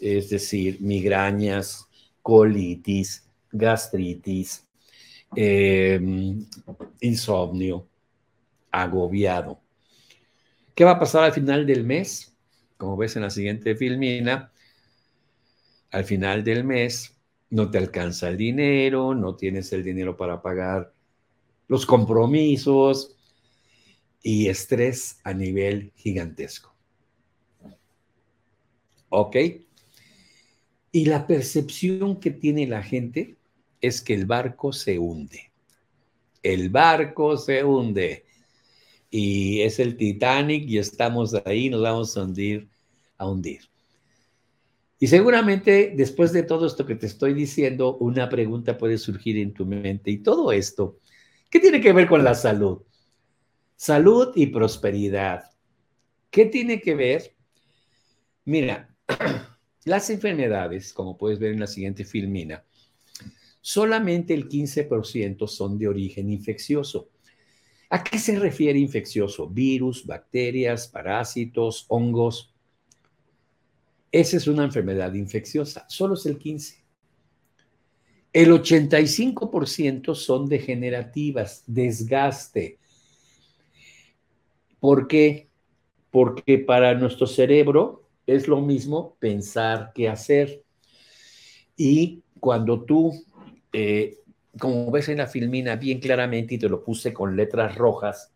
es 0.00 0.30
decir, 0.30 0.80
migrañas, 0.80 1.86
colitis, 2.22 3.25
gastritis, 3.52 4.66
em, 5.34 6.46
insomnio, 7.00 7.88
agobiado. 8.70 9.60
¿Qué 10.74 10.84
va 10.84 10.92
a 10.92 10.98
pasar 10.98 11.24
al 11.24 11.32
final 11.32 11.66
del 11.66 11.84
mes? 11.84 12.36
como 12.76 12.96
ves 12.96 13.16
en 13.16 13.22
la 13.22 13.30
siguiente 13.30 13.74
filmina, 13.74 14.52
al 15.90 16.04
final 16.04 16.44
del 16.44 16.64
mes 16.64 17.16
no 17.50 17.70
te 17.70 17.78
alcanza 17.78 18.28
el 18.28 18.36
dinero, 18.36 19.14
no 19.14 19.36
tienes 19.36 19.72
el 19.72 19.82
dinero 19.82 20.16
para 20.16 20.42
pagar 20.42 20.92
los 21.68 21.86
compromisos 21.86 23.16
y 24.22 24.48
estrés 24.48 25.20
a 25.24 25.32
nivel 25.32 25.92
gigantesco. 25.96 26.74
¿Ok? 29.08 29.36
Y 30.96 31.04
la 31.04 31.26
percepción 31.26 32.20
que 32.20 32.30
tiene 32.30 32.66
la 32.66 32.82
gente 32.82 33.36
es 33.82 34.00
que 34.00 34.14
el 34.14 34.24
barco 34.24 34.72
se 34.72 34.98
hunde. 34.98 35.52
El 36.42 36.70
barco 36.70 37.36
se 37.36 37.62
hunde. 37.62 38.24
Y 39.10 39.60
es 39.60 39.78
el 39.78 39.98
Titanic 39.98 40.66
y 40.66 40.78
estamos 40.78 41.34
ahí, 41.44 41.68
nos 41.68 41.82
vamos 41.82 42.16
a 42.16 42.22
hundir, 42.22 42.70
a 43.18 43.28
hundir. 43.28 43.68
Y 44.98 45.08
seguramente 45.08 45.92
después 45.94 46.32
de 46.32 46.44
todo 46.44 46.66
esto 46.66 46.86
que 46.86 46.94
te 46.94 47.04
estoy 47.04 47.34
diciendo, 47.34 47.98
una 47.98 48.30
pregunta 48.30 48.78
puede 48.78 48.96
surgir 48.96 49.36
en 49.36 49.52
tu 49.52 49.66
mente. 49.66 50.10
Y 50.10 50.22
todo 50.22 50.50
esto, 50.50 51.00
¿qué 51.50 51.60
tiene 51.60 51.82
que 51.82 51.92
ver 51.92 52.08
con 52.08 52.24
la 52.24 52.34
salud? 52.34 52.80
Salud 53.76 54.32
y 54.34 54.46
prosperidad. 54.46 55.44
¿Qué 56.30 56.46
tiene 56.46 56.80
que 56.80 56.94
ver? 56.94 57.34
Mira, 58.46 58.96
las 59.86 60.10
enfermedades, 60.10 60.92
como 60.92 61.16
puedes 61.16 61.38
ver 61.38 61.52
en 61.52 61.60
la 61.60 61.68
siguiente 61.68 62.04
filmina, 62.04 62.64
solamente 63.60 64.34
el 64.34 64.48
15% 64.48 65.46
son 65.46 65.78
de 65.78 65.86
origen 65.86 66.28
infeccioso. 66.28 67.08
¿A 67.88 68.02
qué 68.02 68.18
se 68.18 68.36
refiere 68.36 68.80
infeccioso? 68.80 69.48
Virus, 69.48 70.04
bacterias, 70.04 70.88
parásitos, 70.88 71.86
hongos. 71.86 72.52
Esa 74.10 74.36
es 74.36 74.48
una 74.48 74.64
enfermedad 74.64 75.14
infecciosa, 75.14 75.86
solo 75.88 76.14
es 76.14 76.26
el 76.26 76.36
15. 76.36 76.84
El 78.32 78.50
85% 78.50 80.16
son 80.16 80.48
degenerativas, 80.48 81.62
desgaste. 81.64 82.80
¿Por 84.80 85.06
qué? 85.06 85.48
Porque 86.10 86.58
para 86.58 86.94
nuestro 86.94 87.28
cerebro 87.28 88.05
es 88.26 88.48
lo 88.48 88.60
mismo 88.60 89.16
pensar 89.18 89.92
que 89.94 90.08
hacer. 90.08 90.64
Y 91.76 92.22
cuando 92.40 92.82
tú, 92.82 93.12
eh, 93.72 94.18
como 94.58 94.90
ves 94.90 95.08
en 95.08 95.18
la 95.18 95.26
filmina 95.26 95.76
bien 95.76 96.00
claramente 96.00 96.54
y 96.54 96.58
te 96.58 96.68
lo 96.68 96.82
puse 96.82 97.12
con 97.12 97.36
letras 97.36 97.76
rojas, 97.76 98.32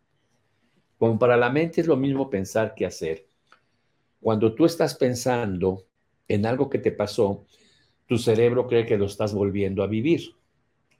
como 0.97 1.17
para 1.17 1.35
la 1.35 1.49
mente 1.49 1.81
es 1.81 1.87
lo 1.87 1.97
mismo 1.97 2.29
pensar 2.29 2.75
que 2.75 2.85
hacer. 2.85 3.27
Cuando 4.21 4.53
tú 4.53 4.65
estás 4.65 4.95
pensando 4.95 5.87
en 6.27 6.45
algo 6.45 6.69
que 6.69 6.77
te 6.77 6.91
pasó, 6.91 7.45
tu 8.05 8.17
cerebro 8.17 8.67
cree 8.67 8.85
que 8.85 8.97
lo 8.97 9.05
estás 9.05 9.33
volviendo 9.33 9.83
a 9.83 9.87
vivir. 9.87 10.35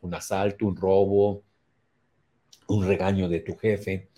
Un 0.01 0.15
asalto, 0.15 0.65
un 0.65 0.75
robo, 0.75 1.43
un 2.67 2.87
regaño 2.87 3.29
de 3.29 3.41
tu 3.41 3.55
jefe. 3.55 4.09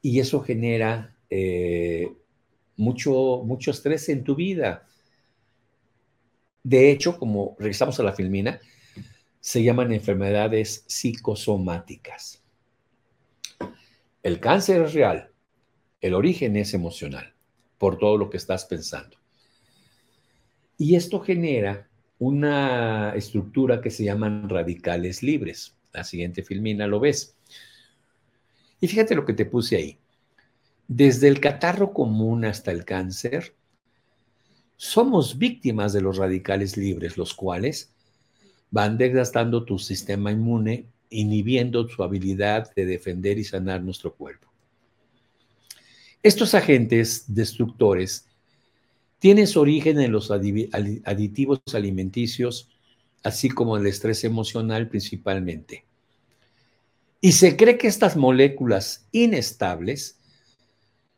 Y 0.00 0.20
eso 0.20 0.40
genera 0.40 1.16
eh, 1.30 2.12
mucho, 2.76 3.42
mucho 3.44 3.70
estrés 3.70 4.08
en 4.08 4.24
tu 4.24 4.34
vida. 4.34 4.86
De 6.62 6.90
hecho, 6.90 7.18
como 7.18 7.56
regresamos 7.58 7.98
a 8.00 8.02
la 8.02 8.12
filmina, 8.12 8.60
se 9.40 9.62
llaman 9.62 9.92
enfermedades 9.92 10.84
psicosomáticas. 10.86 12.42
El 14.22 14.40
cáncer 14.40 14.82
es 14.82 14.92
real, 14.92 15.30
el 16.00 16.14
origen 16.14 16.56
es 16.56 16.74
emocional 16.74 17.32
por 17.78 17.98
todo 17.98 18.18
lo 18.18 18.28
que 18.28 18.36
estás 18.36 18.64
pensando. 18.64 19.16
Y 20.78 20.96
esto 20.96 21.20
genera 21.20 21.88
una 22.18 23.12
estructura 23.14 23.80
que 23.80 23.90
se 23.90 24.04
llaman 24.04 24.48
radicales 24.48 25.22
libres. 25.22 25.76
La 25.92 26.04
siguiente 26.04 26.42
filmina 26.42 26.86
lo 26.86 27.00
ves. 27.00 27.36
Y 28.80 28.88
fíjate 28.88 29.14
lo 29.14 29.24
que 29.24 29.32
te 29.32 29.46
puse 29.46 29.76
ahí. 29.76 29.98
Desde 30.88 31.28
el 31.28 31.40
catarro 31.40 31.92
común 31.92 32.44
hasta 32.44 32.70
el 32.70 32.84
cáncer, 32.84 33.54
somos 34.76 35.38
víctimas 35.38 35.92
de 35.92 36.00
los 36.00 36.16
radicales 36.16 36.76
libres, 36.76 37.16
los 37.16 37.34
cuales 37.34 37.92
van 38.70 38.96
desgastando 38.98 39.64
tu 39.64 39.78
sistema 39.78 40.30
inmune, 40.30 40.86
inhibiendo 41.10 41.88
su 41.88 42.02
habilidad 42.02 42.72
de 42.74 42.86
defender 42.86 43.38
y 43.38 43.44
sanar 43.44 43.82
nuestro 43.82 44.14
cuerpo. 44.14 44.48
Estos 46.22 46.54
agentes 46.54 47.24
destructores 47.26 48.26
tienen 49.18 49.46
su 49.46 49.60
origen 49.60 49.98
en 50.00 50.12
los 50.12 50.30
aditivos 50.30 51.60
alimenticios, 51.72 52.68
así 53.22 53.48
como 53.48 53.76
el 53.76 53.86
estrés 53.86 54.24
emocional 54.24 54.88
principalmente. 54.88 55.84
Y 57.20 57.32
se 57.32 57.56
cree 57.56 57.78
que 57.78 57.88
estas 57.88 58.16
moléculas 58.16 59.06
inestables 59.10 60.15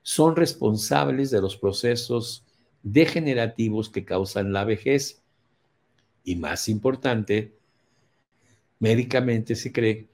son 0.09 0.37
responsables 0.37 1.31
de 1.31 1.43
los 1.43 1.59
procesos 1.59 2.43
degenerativos 2.83 3.91
que 3.91 4.07
causan 4.07 4.55
la 4.55 4.65
vejez. 4.65 5.23
Y 6.25 6.37
más 6.37 6.71
importante, 6.71 7.59
médicamente 8.79 9.55
se 9.55 9.71
cree 9.71 10.09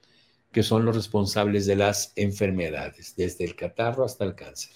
que 0.51 0.63
son 0.63 0.83
los 0.83 0.97
responsables 0.97 1.65
de 1.65 1.77
las 1.77 2.11
enfermedades, 2.17 3.15
desde 3.15 3.45
el 3.45 3.55
catarro 3.55 4.03
hasta 4.03 4.25
el 4.25 4.35
cáncer. 4.35 4.73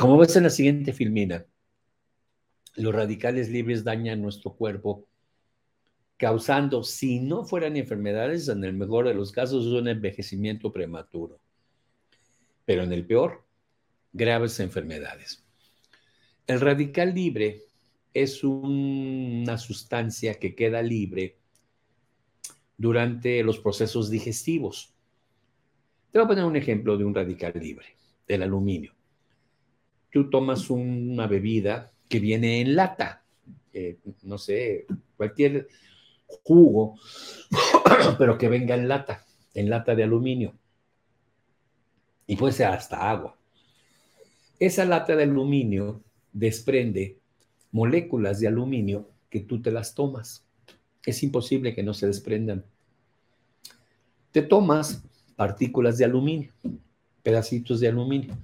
Como 0.00 0.16
ves 0.16 0.34
en 0.36 0.44
la 0.44 0.50
siguiente 0.50 0.94
filmina, 0.94 1.44
los 2.76 2.94
radicales 2.94 3.50
libres 3.50 3.84
dañan 3.84 4.22
nuestro 4.22 4.54
cuerpo, 4.54 5.06
causando, 6.16 6.82
si 6.82 7.20
no 7.20 7.44
fueran 7.44 7.76
enfermedades, 7.76 8.48
en 8.48 8.64
el 8.64 8.72
mejor 8.72 9.06
de 9.06 9.12
los 9.12 9.32
casos, 9.32 9.66
un 9.66 9.86
envejecimiento 9.86 10.72
prematuro. 10.72 11.41
Pero 12.64 12.82
en 12.82 12.92
el 12.92 13.06
peor, 13.06 13.44
graves 14.12 14.60
enfermedades. 14.60 15.44
El 16.46 16.60
radical 16.60 17.14
libre 17.14 17.62
es 18.14 18.44
una 18.44 19.58
sustancia 19.58 20.34
que 20.34 20.54
queda 20.54 20.82
libre 20.82 21.38
durante 22.76 23.42
los 23.42 23.58
procesos 23.58 24.10
digestivos. 24.10 24.94
Te 26.10 26.18
voy 26.18 26.24
a 26.24 26.28
poner 26.28 26.44
un 26.44 26.56
ejemplo 26.56 26.96
de 26.96 27.04
un 27.04 27.14
radical 27.14 27.52
libre, 27.54 27.86
del 28.26 28.42
aluminio 28.42 28.94
tú 30.12 30.28
tomas 30.28 30.70
una 30.70 31.26
bebida 31.26 31.90
que 32.08 32.20
viene 32.20 32.60
en 32.60 32.76
lata, 32.76 33.24
eh, 33.72 33.98
no 34.22 34.36
sé, 34.36 34.86
cualquier 35.16 35.66
jugo, 36.26 36.98
pero 38.18 38.36
que 38.36 38.48
venga 38.48 38.74
en 38.74 38.86
lata, 38.86 39.24
en 39.54 39.70
lata 39.70 39.94
de 39.94 40.04
aluminio. 40.04 40.54
Y 42.32 42.36
puede 42.36 42.54
ser 42.54 42.68
hasta 42.68 43.10
agua. 43.10 43.36
Esa 44.58 44.84
lata 44.84 45.14
de 45.16 45.24
aluminio 45.24 46.02
desprende 46.32 47.18
moléculas 47.72 48.40
de 48.40 48.48
aluminio 48.48 49.10
que 49.28 49.40
tú 49.40 49.60
te 49.60 49.70
las 49.70 49.94
tomas. 49.94 50.46
Es 51.04 51.22
imposible 51.22 51.74
que 51.74 51.82
no 51.82 51.92
se 51.92 52.06
desprendan. 52.06 52.64
Te 54.30 54.40
tomas 54.40 55.02
partículas 55.36 55.98
de 55.98 56.06
aluminio, 56.06 56.52
pedacitos 57.22 57.80
de 57.80 57.88
aluminio 57.88 58.34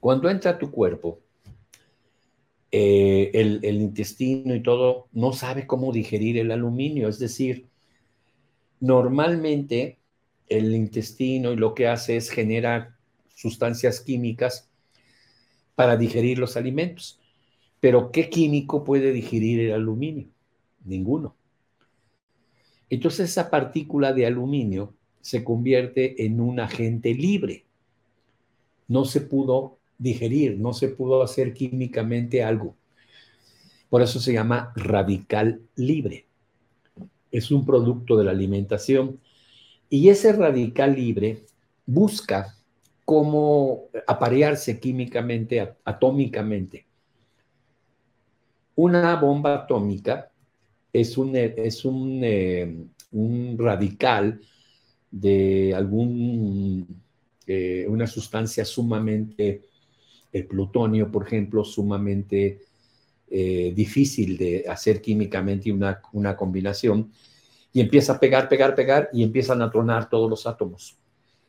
cuando 0.00 0.30
entra 0.30 0.58
tu 0.58 0.70
cuerpo, 0.70 1.20
eh, 2.70 3.30
el, 3.34 3.80
intestino 3.80 4.54
y 4.54 4.62
todo 4.62 5.08
no 5.12 5.32
sabe 5.32 5.66
cómo 5.66 5.92
digerir 5.92 6.38
el 6.38 6.50
aluminio. 6.50 7.08
Es 7.08 7.18
decir, 7.18 7.66
normalmente 8.80 9.98
el 10.48 10.74
intestino 10.74 11.52
y 11.52 11.56
lo 11.56 11.74
que 11.74 11.88
hace 11.88 12.16
es 12.16 12.30
generar 12.30 12.95
sustancias 13.36 14.00
químicas 14.00 14.68
para 15.74 15.96
digerir 15.96 16.38
los 16.38 16.56
alimentos. 16.56 17.20
Pero 17.78 18.10
¿qué 18.10 18.28
químico 18.30 18.82
puede 18.82 19.12
digerir 19.12 19.60
el 19.60 19.74
aluminio? 19.74 20.26
Ninguno. 20.84 21.36
Entonces 22.88 23.30
esa 23.30 23.50
partícula 23.50 24.12
de 24.12 24.26
aluminio 24.26 24.94
se 25.20 25.44
convierte 25.44 26.24
en 26.24 26.40
un 26.40 26.58
agente 26.60 27.14
libre. 27.14 27.64
No 28.88 29.04
se 29.04 29.20
pudo 29.20 29.78
digerir, 29.98 30.58
no 30.58 30.72
se 30.72 30.88
pudo 30.88 31.22
hacer 31.22 31.52
químicamente 31.52 32.42
algo. 32.42 32.74
Por 33.90 34.02
eso 34.02 34.18
se 34.18 34.32
llama 34.32 34.72
radical 34.76 35.60
libre. 35.74 36.26
Es 37.30 37.50
un 37.50 37.66
producto 37.66 38.16
de 38.16 38.24
la 38.24 38.30
alimentación 38.30 39.20
y 39.90 40.08
ese 40.08 40.32
radical 40.32 40.94
libre 40.94 41.44
busca 41.84 42.55
cómo 43.06 43.84
aparearse 44.04 44.80
químicamente, 44.80 45.76
atómicamente. 45.84 46.86
Una 48.74 49.14
bomba 49.14 49.54
atómica 49.54 50.32
es 50.92 51.16
un, 51.16 51.36
es 51.36 51.84
un, 51.84 52.20
eh, 52.24 52.84
un 53.12 53.56
radical 53.58 54.40
de 55.08 55.72
algún, 55.72 57.00
eh, 57.46 57.86
una 57.88 58.08
sustancia 58.08 58.64
sumamente 58.64 59.62
el 60.32 60.46
plutonio, 60.46 61.10
por 61.10 61.28
ejemplo, 61.28 61.64
sumamente 61.64 62.58
eh, 63.30 63.72
difícil 63.74 64.36
de 64.36 64.64
hacer 64.68 65.00
químicamente 65.00 65.70
una, 65.70 66.02
una 66.12 66.36
combinación, 66.36 67.12
y 67.72 67.80
empieza 67.80 68.14
a 68.14 68.20
pegar, 68.20 68.48
pegar, 68.48 68.74
pegar, 68.74 69.10
y 69.12 69.22
empiezan 69.22 69.62
a 69.62 69.70
tronar 69.70 70.08
todos 70.08 70.28
los 70.28 70.44
átomos. 70.44 70.98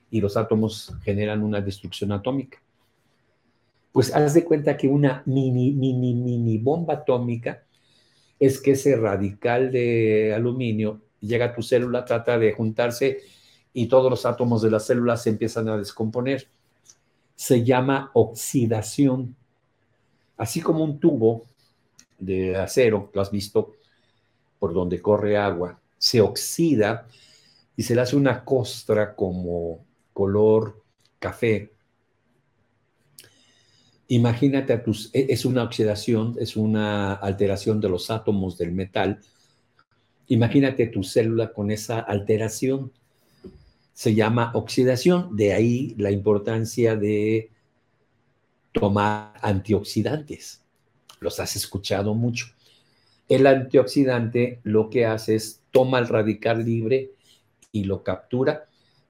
Y 0.09 0.21
los 0.21 0.37
átomos 0.37 0.93
generan 1.03 1.43
una 1.43 1.61
destrucción 1.61 2.11
atómica. 2.11 2.59
Pues 3.91 4.13
haz 4.15 4.33
de 4.33 4.43
cuenta 4.43 4.77
que 4.77 4.87
una 4.87 5.23
mini, 5.25 5.71
mini, 5.71 6.13
mini 6.13 6.57
bomba 6.57 6.95
atómica 6.95 7.63
es 8.39 8.61
que 8.61 8.71
ese 8.71 8.95
radical 8.95 9.71
de 9.71 10.33
aluminio 10.35 11.01
llega 11.19 11.45
a 11.45 11.53
tu 11.53 11.63
célula, 11.63 12.05
trata 12.05 12.37
de 12.37 12.53
juntarse 12.53 13.21
y 13.73 13.87
todos 13.87 14.09
los 14.09 14.25
átomos 14.25 14.61
de 14.61 14.71
la 14.71 14.79
célula 14.79 15.17
se 15.17 15.29
empiezan 15.29 15.67
a 15.69 15.77
descomponer. 15.77 16.47
Se 17.35 17.63
llama 17.63 18.11
oxidación. 18.13 19.35
Así 20.37 20.61
como 20.61 20.83
un 20.83 20.99
tubo 20.99 21.43
de 22.19 22.55
acero, 22.55 23.09
lo 23.13 23.21
has 23.21 23.31
visto, 23.31 23.73
por 24.59 24.73
donde 24.73 25.01
corre 25.01 25.37
agua, 25.37 25.79
se 25.97 26.21
oxida 26.21 27.07
y 27.75 27.83
se 27.83 27.95
le 27.95 28.01
hace 28.01 28.15
una 28.15 28.43
costra 28.43 29.15
como 29.15 29.86
color 30.17 30.81
café. 31.19 31.71
Imagínate 34.07 34.73
a 34.73 34.81
tus, 34.81 35.11
e, 35.13 35.27
es 35.29 35.45
una 35.45 35.61
oxidación, 35.61 36.35
es 36.39 36.57
una 36.57 37.13
alteración 37.13 37.79
de 37.79 37.89
los 37.89 38.09
átomos 38.09 38.57
del 38.57 38.71
metal. 38.71 39.19
Imagínate 40.25 40.87
tu 40.87 41.03
célula 41.03 41.53
con 41.53 41.69
esa 41.69 41.99
alteración. 41.99 42.91
Se 43.93 44.15
llama 44.15 44.53
oxidación, 44.55 45.35
de 45.35 45.53
ahí 45.53 45.93
la 45.99 46.09
importancia 46.09 46.95
de 46.95 47.51
tomar 48.71 49.33
antioxidantes. 49.43 50.63
Los 51.19 51.39
has 51.39 51.55
escuchado 51.55 52.15
mucho. 52.15 52.47
El 53.29 53.45
antioxidante 53.45 54.61
lo 54.63 54.89
que 54.89 55.05
hace 55.05 55.35
es 55.35 55.61
toma 55.69 55.99
el 55.99 56.07
radical 56.07 56.65
libre 56.65 57.11
y 57.71 57.83
lo 57.83 58.01
captura 58.01 58.67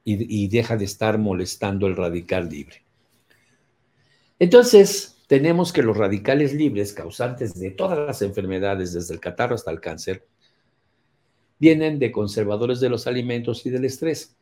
y, 0.09 0.47
deja 0.47 0.77
de 0.77 0.85
estar 0.85 1.17
molestando 1.17 1.85
el 1.85 1.97
radical 1.97 2.47
libre. 2.47 2.81
Entonces, 4.39 5.17
tenemos 5.27 5.73
que 5.73 5.83
los 5.83 5.97
radicales 5.97 6.53
libres, 6.53 6.93
causantes 6.93 7.59
de 7.59 7.71
todas 7.71 7.99
las 7.99 8.21
enfermedades, 8.21 8.93
desde 8.93 9.13
el 9.13 9.19
catarro 9.19 9.55
hasta 9.55 9.69
el 9.69 9.81
cáncer, 9.81 10.25
vienen 11.59 11.99
de 11.99 12.13
conservadores 12.13 12.79
de 12.79 12.87
los 12.87 13.05
alimentos 13.05 13.65
y 13.65 13.69
del 13.69 13.83
estrés. 13.83 14.33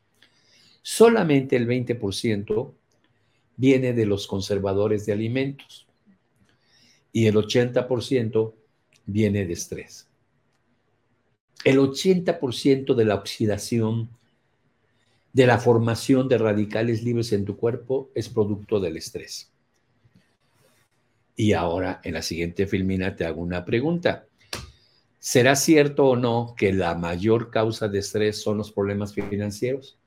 Solamente 0.83 1.55
el 1.55 1.67
20% 1.67 2.71
viene 3.57 3.93
de 3.93 4.05
los 4.05 4.27
conservadores 4.27 5.07
de 5.07 5.13
alimentos 5.13 5.87
y 7.11 7.25
el 7.25 7.35
80% 7.35 8.53
viene 9.07 9.47
de 9.47 9.53
estrés. 9.53 10.07
El 11.63 11.79
80% 11.79 12.93
de 12.93 13.05
la 13.05 13.15
oxidación, 13.15 14.09
de 15.35 15.45
la 15.45 15.57
formación 15.57 16.29
de 16.29 16.37
radicales 16.37 17.03
libres 17.03 17.33
en 17.33 17.43
tu 17.43 17.57
cuerpo 17.57 18.09
es 18.15 18.29
producto 18.29 18.79
del 18.79 18.95
estrés. 18.95 19.51
Y 21.35 21.51
ahora, 21.51 21.99
en 22.05 22.13
la 22.13 22.21
siguiente 22.21 22.65
filmina, 22.67 23.17
te 23.17 23.25
hago 23.25 23.41
una 23.41 23.65
pregunta. 23.65 24.27
¿Será 25.19 25.57
cierto 25.57 26.05
o 26.05 26.15
no 26.15 26.55
que 26.55 26.71
la 26.71 26.95
mayor 26.95 27.51
causa 27.51 27.89
de 27.89 27.99
estrés 27.99 28.41
son 28.41 28.59
los 28.59 28.71
problemas 28.71 29.13
financieros? 29.13 29.99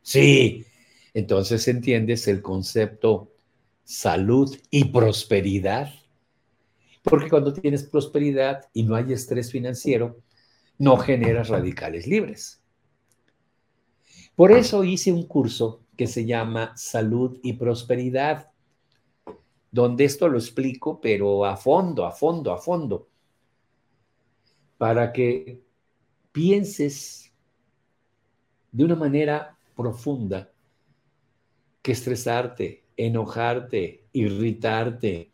Sí. 0.00 0.64
Entonces 1.12 1.68
entiendes 1.68 2.26
el 2.26 2.40
concepto 2.40 3.30
salud 3.84 4.56
y 4.70 4.86
prosperidad. 4.86 5.92
Porque 7.02 7.28
cuando 7.28 7.52
tienes 7.52 7.82
prosperidad 7.82 8.70
y 8.72 8.84
no 8.84 8.94
hay 8.94 9.12
estrés 9.12 9.52
financiero, 9.52 10.22
no 10.78 10.96
generas 10.96 11.48
radicales 11.50 12.06
libres. 12.06 12.63
Por 14.36 14.50
eso 14.50 14.82
hice 14.82 15.12
un 15.12 15.26
curso 15.26 15.80
que 15.96 16.06
se 16.06 16.24
llama 16.24 16.76
Salud 16.76 17.38
y 17.42 17.52
Prosperidad, 17.52 18.50
donde 19.70 20.04
esto 20.04 20.28
lo 20.28 20.38
explico, 20.38 21.00
pero 21.00 21.44
a 21.44 21.56
fondo, 21.56 22.04
a 22.04 22.10
fondo, 22.10 22.52
a 22.52 22.58
fondo, 22.58 23.08
para 24.76 25.12
que 25.12 25.62
pienses 26.32 27.32
de 28.72 28.84
una 28.84 28.96
manera 28.96 29.56
profunda 29.76 30.50
que 31.80 31.92
estresarte, 31.92 32.84
enojarte, 32.96 34.04
irritarte, 34.12 35.30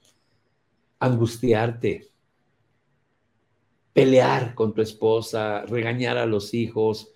angustiarte, 0.99 2.11
pelear 3.95 4.55
con 4.55 4.75
tu 4.75 4.83
esposa, 4.83 5.63
regañar 5.63 6.19
a 6.19 6.27
los 6.27 6.53
hijos, 6.53 7.15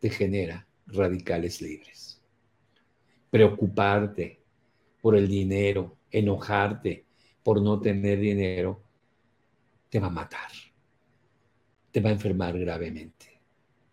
te 0.00 0.10
genera 0.10 0.66
radicales 0.86 1.60
libres. 1.60 2.20
Preocuparte 3.30 4.40
por 5.00 5.16
el 5.16 5.28
dinero, 5.28 5.96
enojarte 6.10 7.04
por 7.42 7.60
no 7.62 7.80
tener 7.80 8.18
dinero, 8.18 8.80
te 9.88 10.00
va 10.00 10.08
a 10.08 10.10
matar, 10.10 10.50
te 11.92 12.00
va 12.00 12.10
a 12.10 12.12
enfermar 12.12 12.58
gravemente. 12.58 13.40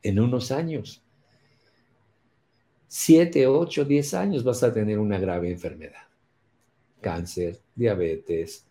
En 0.01 0.19
unos 0.19 0.51
años, 0.51 1.01
siete, 2.87 3.47
ocho, 3.47 3.85
diez 3.85 4.13
años 4.13 4.43
vas 4.43 4.63
a 4.63 4.73
tener 4.73 4.99
una 4.99 5.19
grave 5.19 5.51
enfermedad. 5.51 6.07
Cáncer, 7.01 7.59
diabetes, 7.75 8.65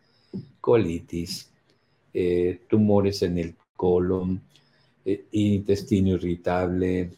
colitis, 0.60 1.50
eh, 2.14 2.60
tumores 2.68 3.22
en 3.22 3.38
el 3.38 3.54
colon, 3.76 4.40
eh, 5.04 5.24
intestino 5.32 6.10
irritable, 6.10 7.10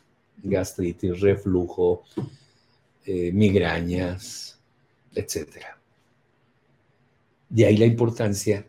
gastritis, 0.45 1.21
reflujo, 1.21 2.05
eh, 3.05 3.33
migrañas, 3.33 4.61
etc. 5.15 5.59
De 7.49 7.67
ahí 7.67 7.77
la 7.77 7.87
importancia 7.87 8.67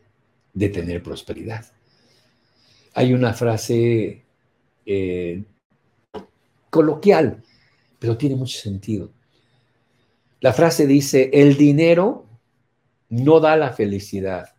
de 0.54 0.70
tener 0.70 1.04
prosperidad. 1.04 1.66
Hay 2.94 3.14
una 3.14 3.34
frase 3.34 4.24
coloquial, 6.70 7.44
pero 8.00 8.18
tiene 8.18 8.36
mucho 8.36 8.60
sentido. 8.60 9.10
La 10.42 10.54
frase 10.54 10.86
dice, 10.86 11.30
el 11.34 11.58
dinero 11.58 12.26
no 13.10 13.40
da 13.40 13.56
la 13.56 13.72
felicidad, 13.74 14.56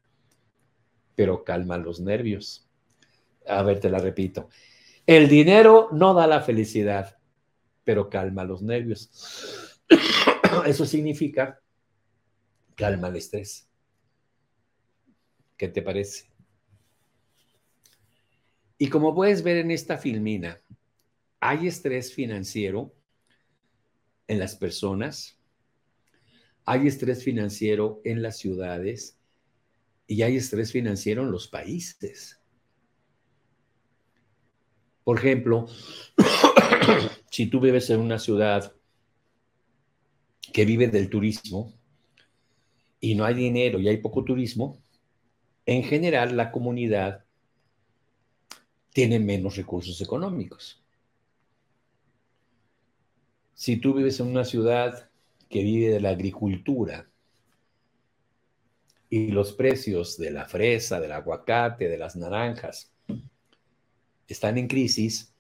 pero 1.14 1.44
calma 1.44 1.76
los 1.78 2.00
nervios. 2.00 2.66
A 3.46 3.62
ver, 3.62 3.80
te 3.80 3.90
la 3.90 3.98
repito. 3.98 4.48
El 5.06 5.28
dinero 5.28 5.88
no 5.92 6.14
da 6.14 6.26
la 6.26 6.40
felicidad, 6.40 7.16
pero 7.84 8.10
calma 8.10 8.42
los 8.44 8.60
nervios. 8.60 9.80
Eso 10.66 10.84
significa 10.84 11.60
calma 12.74 13.08
el 13.08 13.16
estrés. 13.16 13.68
¿Qué 15.56 15.68
te 15.68 15.80
parece? 15.80 16.28
Y 18.78 18.88
como 18.88 19.14
puedes 19.14 19.42
ver 19.42 19.58
en 19.58 19.70
esta 19.70 19.96
filmina, 19.96 20.60
hay 21.40 21.68
estrés 21.68 22.12
financiero 22.12 22.92
en 24.26 24.38
las 24.38 24.56
personas, 24.56 25.38
hay 26.64 26.88
estrés 26.88 27.22
financiero 27.22 28.00
en 28.04 28.22
las 28.22 28.38
ciudades 28.38 29.16
y 30.06 30.22
hay 30.22 30.36
estrés 30.36 30.72
financiero 30.72 31.22
en 31.22 31.30
los 31.30 31.48
países. 31.48 32.35
Por 35.06 35.18
ejemplo, 35.18 35.68
si 37.30 37.46
tú 37.46 37.60
vives 37.60 37.90
en 37.90 38.00
una 38.00 38.18
ciudad 38.18 38.72
que 40.52 40.64
vive 40.64 40.88
del 40.88 41.08
turismo 41.08 41.72
y 42.98 43.14
no 43.14 43.24
hay 43.24 43.34
dinero 43.34 43.78
y 43.78 43.86
hay 43.86 43.98
poco 43.98 44.24
turismo, 44.24 44.82
en 45.64 45.84
general 45.84 46.36
la 46.36 46.50
comunidad 46.50 47.24
tiene 48.92 49.20
menos 49.20 49.54
recursos 49.54 50.00
económicos. 50.00 50.84
Si 53.54 53.76
tú 53.76 53.94
vives 53.94 54.18
en 54.18 54.26
una 54.26 54.44
ciudad 54.44 55.08
que 55.48 55.62
vive 55.62 55.92
de 55.92 56.00
la 56.00 56.10
agricultura 56.10 57.08
y 59.08 59.28
los 59.28 59.52
precios 59.52 60.16
de 60.16 60.32
la 60.32 60.46
fresa, 60.46 60.98
del 60.98 61.12
aguacate, 61.12 61.86
de 61.86 61.96
las 61.96 62.16
naranjas 62.16 62.95
están 64.28 64.58
en 64.58 64.68
crisis, 64.68 65.32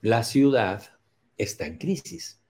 la 0.00 0.22
ciudad 0.22 0.82
está 1.36 1.66
en 1.66 1.78
crisis. 1.78 2.40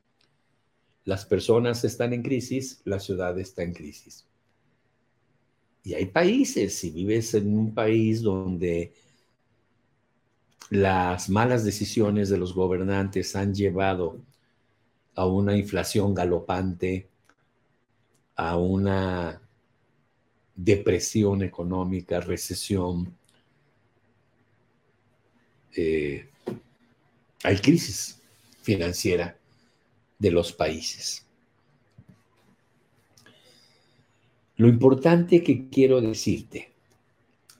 Las 1.04 1.24
personas 1.24 1.84
están 1.84 2.12
en 2.12 2.22
crisis, 2.22 2.80
la 2.84 2.98
ciudad 2.98 3.38
está 3.38 3.62
en 3.62 3.72
crisis. 3.72 4.26
Y 5.84 5.94
hay 5.94 6.06
países, 6.06 6.76
si 6.76 6.90
vives 6.90 7.32
en 7.34 7.56
un 7.56 7.72
país 7.72 8.22
donde 8.22 8.92
las 10.70 11.28
malas 11.28 11.64
decisiones 11.64 12.28
de 12.28 12.38
los 12.38 12.54
gobernantes 12.54 13.36
han 13.36 13.54
llevado 13.54 14.20
a 15.14 15.26
una 15.26 15.56
inflación 15.56 16.12
galopante, 16.12 17.08
a 18.34 18.56
una 18.56 19.40
depresión 20.56 21.42
económica, 21.42 22.20
recesión. 22.20 23.16
Eh, 25.76 26.26
hay 27.42 27.56
crisis 27.58 28.20
financiera 28.62 29.36
de 30.18 30.30
los 30.30 30.52
países. 30.52 31.26
Lo 34.56 34.68
importante 34.68 35.42
que 35.42 35.68
quiero 35.68 36.00
decirte 36.00 36.72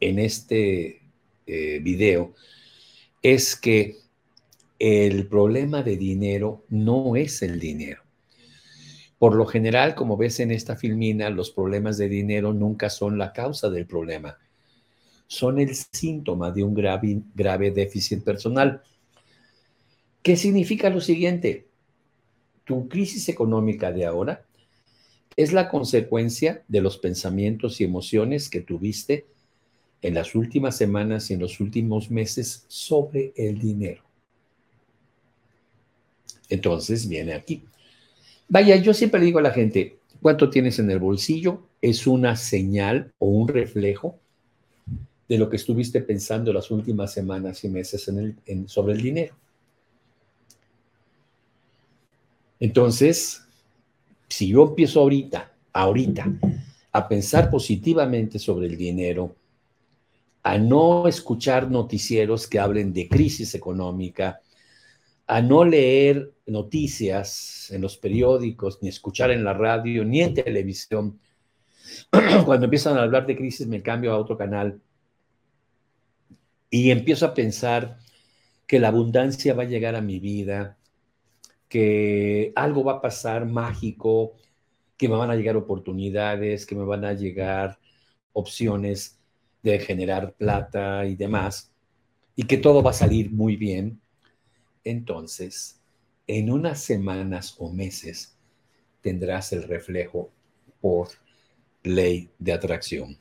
en 0.01 0.19
este 0.19 1.03
eh, 1.47 1.79
video 1.81 2.35
es 3.23 3.55
que 3.55 3.97
el 4.79 5.27
problema 5.27 5.83
de 5.83 5.97
dinero 5.97 6.65
no 6.71 7.17
es 7.17 7.43
el 7.43 7.61
dinero. 7.61 8.03
Por 9.19 9.35
lo 9.35 9.47
general, 9.47 9.95
como 9.95 10.17
ves 10.17 10.41
en 10.41 10.51
esta 10.51 10.77
filmina, 10.77 11.31
los 11.31 11.51
problemas 11.51 11.99
de 11.99 12.09
dinero 12.09 12.53
nunca 12.53 12.91
son 12.91 13.19
la 13.19 13.33
causa 13.33 13.71
del 13.71 13.87
problema. 13.87 14.39
Son 15.27 15.59
el 15.59 15.75
síntoma 15.75 16.51
de 16.51 16.63
un 16.63 16.75
grave, 16.75 17.21
grave 17.35 17.71
déficit 17.71 18.23
personal. 18.23 18.83
¿Qué 20.23 20.37
significa 20.37 20.91
lo 20.91 21.01
siguiente? 21.01 21.67
Tu 22.65 22.89
crisis 22.89 23.29
económica 23.29 23.93
de 23.93 24.07
ahora 24.07 24.45
es 25.37 25.53
la 25.53 25.69
consecuencia 25.69 26.65
de 26.67 26.81
los 26.81 26.99
pensamientos 26.99 27.81
y 27.81 27.85
emociones 27.85 28.49
que 28.49 28.61
tuviste 28.61 29.27
en 30.03 30.15
las 30.15 30.35
últimas 30.35 30.77
semanas 30.77 31.31
y 31.31 31.35
en 31.35 31.41
los 31.41 31.61
últimos 31.61 32.11
meses 32.11 32.65
sobre 32.69 33.33
el 33.37 33.59
dinero. 33.59 34.03
Entonces 36.49 37.09
viene 37.09 37.35
aquí. 37.35 37.65
Vaya, 38.49 38.77
yo 38.77 38.95
siempre 38.95 39.21
digo 39.21 39.41
a 39.41 39.43
la 39.43 39.51
gente, 39.51 39.99
cuánto 40.23 40.49
tienes 40.51 40.79
en 40.79 40.91
el 40.91 40.99
bolsillo 40.99 41.67
es 41.83 42.07
una 42.07 42.37
señal 42.37 43.13
o 43.19 43.27
un 43.27 43.49
reflejo 43.49 44.19
de 45.29 45.39
lo 45.39 45.49
que 45.51 45.57
estuviste 45.57 46.01
pensando 46.01 46.53
las 46.53 46.71
últimas 46.71 47.13
semanas 47.13 47.65
y 47.65 47.69
meses 47.69 48.11
sobre 48.67 48.93
el 48.93 49.03
dinero. 49.03 49.35
Entonces, 52.61 53.43
si 54.29 54.49
yo 54.49 54.65
empiezo 54.65 55.01
ahorita, 55.01 55.53
ahorita, 55.73 56.33
a 56.93 57.09
pensar 57.09 57.51
positivamente 57.51 58.39
sobre 58.39 58.67
el 58.67 58.77
dinero, 58.77 59.35
a 60.43 60.59
no 60.59 61.09
escuchar 61.09 61.71
noticieros 61.71 62.47
que 62.47 62.59
hablen 62.59 62.93
de 62.93 63.09
crisis 63.09 63.55
económica, 63.55 64.41
a 65.27 65.43
no 65.43 65.65
leer 65.65 66.33
noticias 66.47 67.71
en 67.73 67.83
los 67.83 67.97
periódicos, 67.97 68.79
ni 68.81 68.89
escuchar 68.89 69.33
en 69.33 69.43
la 69.43 69.53
radio, 69.53 70.05
ni 70.05 70.23
en 70.23 70.35
televisión. 70.35 71.19
Cuando 72.45 72.65
empiezan 72.65 72.97
a 72.97 73.03
hablar 73.03 73.27
de 73.27 73.37
crisis 73.37 73.67
me 73.67 73.83
cambio 73.83 74.13
a 74.13 74.19
otro 74.19 74.39
canal 74.39 74.81
y 76.71 76.91
empiezo 76.91 77.27
a 77.27 77.35
pensar 77.35 77.99
que 78.67 78.81
la 78.81 78.89
abundancia 78.89 79.55
va 79.55 79.63
a 79.63 79.67
llegar 79.67 79.95
a 79.95 80.01
mi 80.01 80.19
vida, 80.19 80.77
que 81.69 82.53
algo 82.57 82.85
va 82.85 82.95
a 82.95 83.01
pasar 83.01 83.47
mágico, 83.47 84.35
que 84.97 85.09
me 85.09 85.17
van 85.17 85.31
a 85.31 85.37
llegar 85.37 85.57
oportunidades, 85.57 86.67
que 86.67 86.75
me 86.75 86.85
van 86.85 87.05
a 87.05 87.13
llegar 87.13 87.79
opciones 88.33 89.19
de 89.63 89.79
generar 89.79 90.33
plata 90.35 91.07
y 91.07 91.17
demás, 91.17 91.73
y 92.35 92.45
que 92.45 92.59
todo 92.59 92.83
va 92.83 92.91
a 92.91 92.95
salir 92.95 93.31
muy 93.31 93.57
bien 93.57 94.01
entonces, 94.87 95.81
en 96.29 96.49
unas 96.49 96.81
semanas 96.81 97.57
o 97.59 97.73
meses 97.73 98.37
tendrás 99.01 99.53
el 99.53 99.65
reflejo 99.65 100.31
por 100.81 101.09
ley 101.83 102.31
de 102.39 102.53
atracción. 102.53 103.19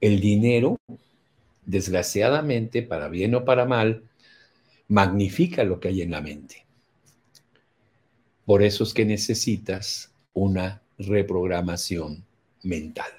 El 0.00 0.18
dinero, 0.18 0.80
desgraciadamente, 1.64 2.82
para 2.82 3.08
bien 3.08 3.34
o 3.34 3.44
para 3.44 3.64
mal, 3.64 4.04
magnifica 4.88 5.64
lo 5.64 5.80
que 5.80 5.88
hay 5.88 6.02
en 6.02 6.10
la 6.10 6.20
mente. 6.20 6.66
Por 8.44 8.62
eso 8.62 8.84
es 8.84 8.92
que 8.92 9.04
necesitas 9.04 10.12
una 10.34 10.82
reprogramación 10.98 12.24
mental. 12.62 13.10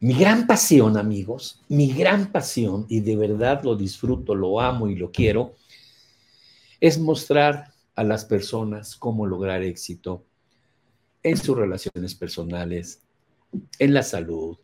Mi 0.00 0.14
gran 0.14 0.46
pasión, 0.46 0.96
amigos, 0.96 1.62
mi 1.68 1.92
gran 1.92 2.32
pasión, 2.32 2.86
y 2.88 3.00
de 3.00 3.16
verdad 3.16 3.62
lo 3.62 3.76
disfruto, 3.76 4.34
lo 4.34 4.60
amo 4.60 4.88
y 4.88 4.96
lo 4.96 5.12
quiero, 5.12 5.54
es 6.80 6.98
mostrar 6.98 7.72
a 7.94 8.02
las 8.02 8.24
personas 8.24 8.96
cómo 8.96 9.26
lograr 9.26 9.62
éxito 9.62 10.24
en 11.22 11.36
sus 11.36 11.56
relaciones 11.56 12.16
personales, 12.16 13.00
en 13.78 13.94
la 13.94 14.02
salud, 14.02 14.58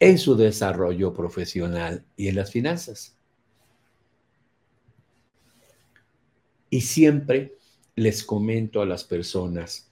en 0.00 0.18
su 0.18 0.34
desarrollo 0.34 1.12
profesional 1.12 2.04
y 2.16 2.28
en 2.28 2.36
las 2.36 2.50
finanzas. 2.50 3.16
Y 6.70 6.80
siempre 6.80 7.56
les 7.96 8.24
comento 8.24 8.80
a 8.80 8.86
las 8.86 9.04
personas, 9.04 9.90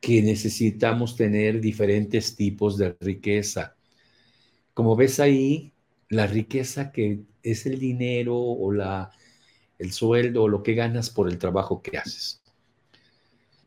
que 0.00 0.22
necesitamos 0.22 1.16
tener 1.16 1.60
diferentes 1.60 2.36
tipos 2.36 2.76
de 2.76 2.96
riqueza. 3.00 3.74
Como 4.74 4.94
ves 4.94 5.18
ahí, 5.20 5.72
la 6.10 6.26
riqueza 6.26 6.92
que 6.92 7.22
es 7.42 7.66
el 7.66 7.78
dinero 7.78 8.36
o 8.38 8.70
la, 8.72 9.10
el 9.78 9.92
sueldo 9.92 10.44
o 10.44 10.48
lo 10.48 10.62
que 10.62 10.74
ganas 10.74 11.10
por 11.10 11.28
el 11.28 11.38
trabajo 11.38 11.82
que 11.82 11.98
haces. 11.98 12.42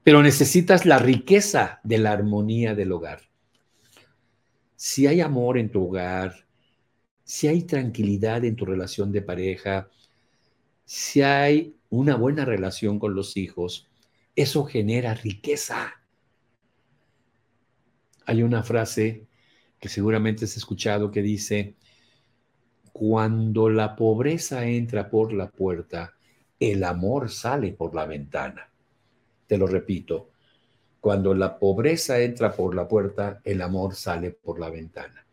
Pero 0.04 0.22
necesitas 0.22 0.86
la 0.86 1.00
riqueza 1.00 1.82
de 1.84 1.98
la 1.98 2.12
armonía 2.12 2.76
del 2.76 2.92
hogar. 2.92 3.29
Si 4.82 5.08
hay 5.08 5.20
amor 5.20 5.58
en 5.58 5.70
tu 5.70 5.88
hogar, 5.88 6.46
si 7.26 7.50
hay 7.50 7.64
tranquilidad 7.64 8.46
en 8.46 8.56
tu 8.56 8.64
relación 8.64 9.12
de 9.12 9.22
pareja, 9.22 9.90
si 10.86 11.22
hay 11.22 11.76
una 11.90 12.16
buena 12.16 12.46
relación 12.46 12.98
con 12.98 13.14
los 13.14 13.36
hijos, 13.36 13.90
eso 14.38 14.64
genera 14.64 15.14
riqueza. 15.16 16.02
Hay 18.26 18.42
una 18.42 18.64
frase 18.64 19.28
que 19.82 19.90
seguramente 19.90 20.46
has 20.46 20.56
escuchado 20.56 21.12
que 21.12 21.24
dice, 21.24 21.76
cuando 22.94 23.70
la 23.70 23.98
pobreza 23.98 24.66
entra 24.66 25.10
por 25.10 25.34
la 25.34 25.50
puerta, 25.52 26.14
el 26.58 26.86
amor 26.86 27.30
sale 27.30 27.74
por 27.74 27.94
la 27.94 28.06
ventana. 28.06 28.72
Te 29.46 29.58
lo 29.58 29.68
repito, 29.68 30.30
cuando 31.02 31.34
la 31.34 31.58
pobreza 31.58 32.20
entra 32.20 32.54
por 32.54 32.76
la 32.76 32.88
puerta, 32.88 33.42
el 33.44 33.62
amor 33.62 33.96
sale 33.96 34.32
por 34.32 34.60
la 34.60 34.70
ventana. 34.70 35.26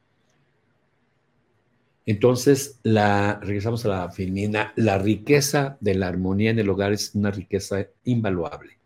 Entonces, 2.05 2.79
la, 2.85 3.41
regresamos 3.43 3.85
a 3.85 3.89
la 3.89 4.11
filmina, 4.11 4.73
la 4.77 4.99
riqueza 4.99 5.77
de 5.81 5.95
la 5.95 6.07
armonía 6.07 6.51
en 6.51 6.61
el 6.61 6.71
hogar 6.71 6.93
es 6.93 7.15
una 7.15 7.33
riqueza 7.33 7.87
invaluable. 8.05 8.79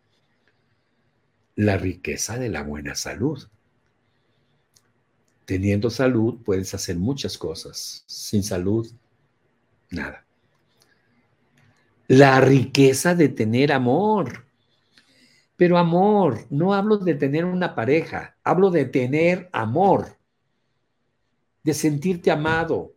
La 1.55 1.77
riqueza 1.77 2.39
de 2.39 2.49
la 2.49 2.63
buena 2.63 2.95
salud 2.95 3.47
Teniendo 5.51 5.89
salud 5.89 6.37
puedes 6.45 6.73
hacer 6.73 6.95
muchas 6.95 7.37
cosas. 7.37 8.05
Sin 8.07 8.41
salud, 8.41 8.89
nada. 9.89 10.23
La 12.07 12.39
riqueza 12.39 13.15
de 13.15 13.27
tener 13.27 13.73
amor. 13.73 14.45
Pero 15.61 15.77
amor, 15.77 16.47
no 16.49 16.73
hablo 16.73 16.97
de 16.97 17.13
tener 17.13 17.45
una 17.45 17.75
pareja, 17.75 18.35
hablo 18.43 18.71
de 18.71 18.85
tener 18.85 19.47
amor, 19.53 20.17
de 21.63 21.75
sentirte 21.75 22.31
amado, 22.31 22.95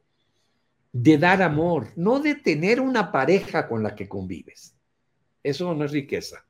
de 0.90 1.18
dar 1.18 1.42
amor, 1.42 1.88
no 1.94 2.20
de 2.20 2.36
tener 2.36 2.80
una 2.80 3.12
pareja 3.12 3.68
con 3.68 3.82
la 3.82 3.94
que 3.94 4.08
convives. 4.08 4.74
Eso 5.42 5.74
no 5.74 5.84
es 5.84 5.90
riqueza. 5.90 6.46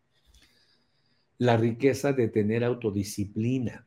La 1.38 1.56
riqueza 1.56 2.12
de 2.12 2.28
tener 2.28 2.62
autodisciplina, 2.62 3.84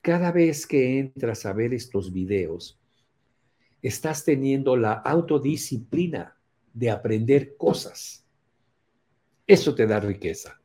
cada 0.00 0.30
vez 0.30 0.64
que 0.64 1.00
entras 1.00 1.44
a 1.44 1.52
ver 1.52 1.74
estos 1.74 2.12
videos, 2.12 2.80
estás 3.82 4.24
teniendo 4.24 4.76
la 4.76 4.92
autodisciplina 4.92 6.38
de 6.72 6.90
aprender 6.92 7.56
cosas. 7.56 8.24
Eso 9.44 9.74
te 9.74 9.88
da 9.88 9.98
riqueza. 9.98 10.61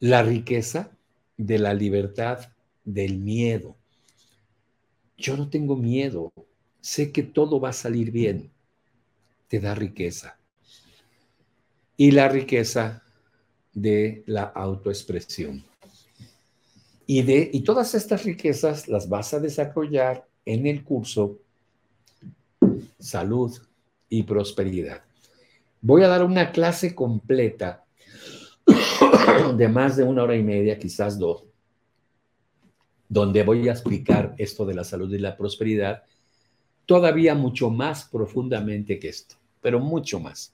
La 0.00 0.22
riqueza 0.22 0.90
de 1.36 1.58
la 1.58 1.74
libertad 1.74 2.50
del 2.84 3.18
miedo. 3.18 3.76
Yo 5.18 5.36
no 5.36 5.50
tengo 5.50 5.76
miedo. 5.76 6.32
Sé 6.80 7.12
que 7.12 7.22
todo 7.22 7.60
va 7.60 7.68
a 7.68 7.74
salir 7.74 8.10
bien. 8.10 8.50
Te 9.48 9.60
da 9.60 9.74
riqueza. 9.74 10.38
Y 11.98 12.12
la 12.12 12.28
riqueza 12.28 13.02
de 13.74 14.22
la 14.26 14.44
autoexpresión. 14.44 15.64
Y, 17.06 17.22
de, 17.22 17.50
y 17.52 17.60
todas 17.60 17.94
estas 17.94 18.24
riquezas 18.24 18.88
las 18.88 19.06
vas 19.06 19.34
a 19.34 19.40
desarrollar 19.40 20.26
en 20.46 20.66
el 20.66 20.82
curso 20.82 21.38
Salud 22.98 23.54
y 24.08 24.22
Prosperidad. 24.22 25.02
Voy 25.82 26.02
a 26.04 26.08
dar 26.08 26.24
una 26.24 26.52
clase 26.52 26.94
completa 26.94 27.84
de 29.56 29.68
más 29.68 29.96
de 29.96 30.04
una 30.04 30.22
hora 30.22 30.36
y 30.36 30.42
media, 30.42 30.78
quizás 30.78 31.18
dos, 31.18 31.44
donde 33.08 33.42
voy 33.42 33.68
a 33.68 33.72
explicar 33.72 34.34
esto 34.38 34.64
de 34.64 34.74
la 34.74 34.84
salud 34.84 35.12
y 35.12 35.18
la 35.18 35.36
prosperidad 35.36 36.04
todavía 36.86 37.34
mucho 37.34 37.70
más 37.70 38.04
profundamente 38.04 38.98
que 38.98 39.08
esto, 39.08 39.36
pero 39.60 39.78
mucho 39.78 40.18
más. 40.18 40.52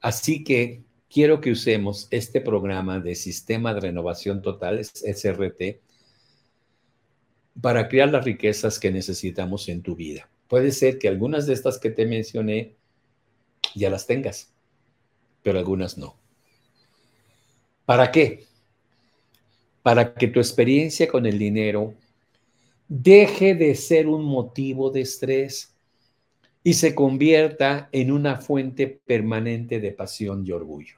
Así 0.00 0.44
que 0.44 0.82
quiero 1.08 1.40
que 1.40 1.52
usemos 1.52 2.08
este 2.10 2.40
programa 2.40 3.00
de 3.00 3.14
Sistema 3.14 3.74
de 3.74 3.80
Renovación 3.80 4.42
Total, 4.42 4.78
SRT, 4.80 5.80
para 7.60 7.88
crear 7.88 8.10
las 8.10 8.24
riquezas 8.24 8.78
que 8.78 8.90
necesitamos 8.90 9.68
en 9.68 9.82
tu 9.82 9.96
vida. 9.96 10.28
Puede 10.48 10.72
ser 10.72 10.98
que 10.98 11.08
algunas 11.08 11.46
de 11.46 11.54
estas 11.54 11.78
que 11.78 11.90
te 11.90 12.06
mencioné 12.06 12.76
ya 13.74 13.90
las 13.90 14.06
tengas, 14.06 14.52
pero 15.42 15.58
algunas 15.58 15.98
no. 15.98 16.16
¿Para 17.88 18.12
qué? 18.12 18.44
Para 19.82 20.12
que 20.12 20.28
tu 20.28 20.40
experiencia 20.40 21.08
con 21.08 21.24
el 21.24 21.38
dinero 21.38 21.94
deje 22.86 23.54
de 23.54 23.74
ser 23.74 24.06
un 24.08 24.24
motivo 24.24 24.90
de 24.90 25.00
estrés 25.00 25.74
y 26.62 26.74
se 26.74 26.94
convierta 26.94 27.88
en 27.92 28.12
una 28.12 28.42
fuente 28.42 28.88
permanente 28.88 29.80
de 29.80 29.92
pasión 29.92 30.46
y 30.46 30.52
orgullo. 30.52 30.96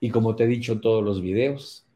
Y 0.00 0.10
como 0.10 0.36
te 0.36 0.44
he 0.44 0.48
dicho 0.48 0.74
en 0.74 0.82
todos 0.82 1.02
los 1.02 1.22
videos, 1.22 1.86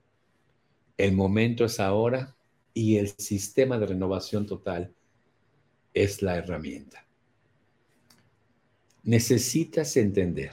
el 0.96 1.12
momento 1.12 1.66
es 1.66 1.78
ahora 1.78 2.34
y 2.72 2.96
el 2.96 3.08
sistema 3.08 3.78
de 3.78 3.84
renovación 3.84 4.46
total 4.46 4.94
es 5.92 6.22
la 6.22 6.36
herramienta. 6.36 7.06
Necesitas 9.02 9.94
entender, 9.98 10.52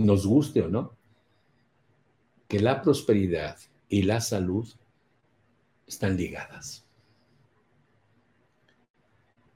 nos 0.00 0.26
guste 0.26 0.62
o 0.62 0.68
no, 0.68 0.92
que 2.48 2.58
la 2.58 2.82
prosperidad 2.82 3.56
y 3.88 4.02
la 4.02 4.20
salud 4.20 4.68
están 5.86 6.16
ligadas. 6.16 6.84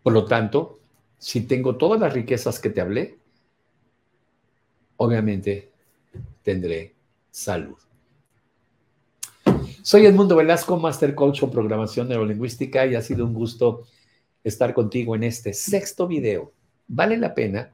Por 0.03 0.13
lo 0.13 0.27
tanto, 0.27 0.81
si 1.19 1.43
tengo 1.43 1.77
todas 1.77 2.01
las 2.01 2.13
riquezas 2.13 2.61
que 2.61 2.71
te 2.71 2.81
hablé, 2.81 3.19
obviamente 4.97 5.73
tendré 6.43 6.95
salud. 7.31 7.79
Soy 9.83 10.07
Edmundo 10.07 10.37
Velasco, 10.37 10.79
Master 10.79 11.15
Coach 11.15 11.43
en 11.43 11.51
Programación 11.51 12.09
Neurolingüística 12.09 12.87
y 12.87 12.95
ha 12.95 13.03
sido 13.03 13.25
un 13.25 13.35
gusto 13.35 13.87
estar 14.43 14.75
contigo 14.75 15.17
en 15.17 15.25
este 15.25 15.53
sexto 15.53 16.07
video. 16.07 16.53
Vale 16.87 17.17
la 17.17 17.35
pena, 17.35 17.73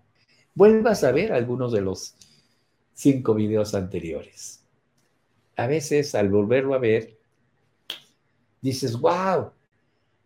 vuelvas 0.54 1.02
a 1.04 1.12
ver 1.12 1.33
algunos 1.33 1.72
de 1.72 1.80
los 1.80 2.14
cinco 3.01 3.35
videos 3.35 3.75
anteriores. 3.75 4.63
A 5.57 5.67
veces 5.67 6.15
al 6.15 6.29
volverlo 6.29 6.75
a 6.75 6.79
ver, 6.79 7.17
dices, 8.61 8.99
wow, 8.99 9.53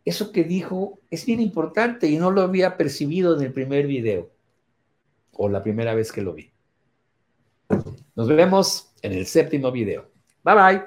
eso 0.05 0.33
que 0.33 0.43
dijo 0.43 0.99
es 1.09 1.25
bien 1.25 1.41
importante 1.41 2.09
y 2.09 2.19
no 2.19 2.33
lo 2.33 2.43
había 2.43 2.77
percibido 2.77 3.37
en 3.37 3.45
el 3.47 3.53
primer 3.53 3.87
video 3.87 4.31
o 5.33 5.49
la 5.49 5.63
primera 5.63 5.95
vez 5.95 6.11
que 6.11 6.23
lo 6.23 6.35
vi. 6.35 6.51
Nos 8.17 8.29
vemos 8.29 8.93
en 9.03 9.13
el 9.13 9.27
séptimo 9.27 9.71
video. 9.71 10.11
Bye 10.43 10.55
bye. 10.55 10.85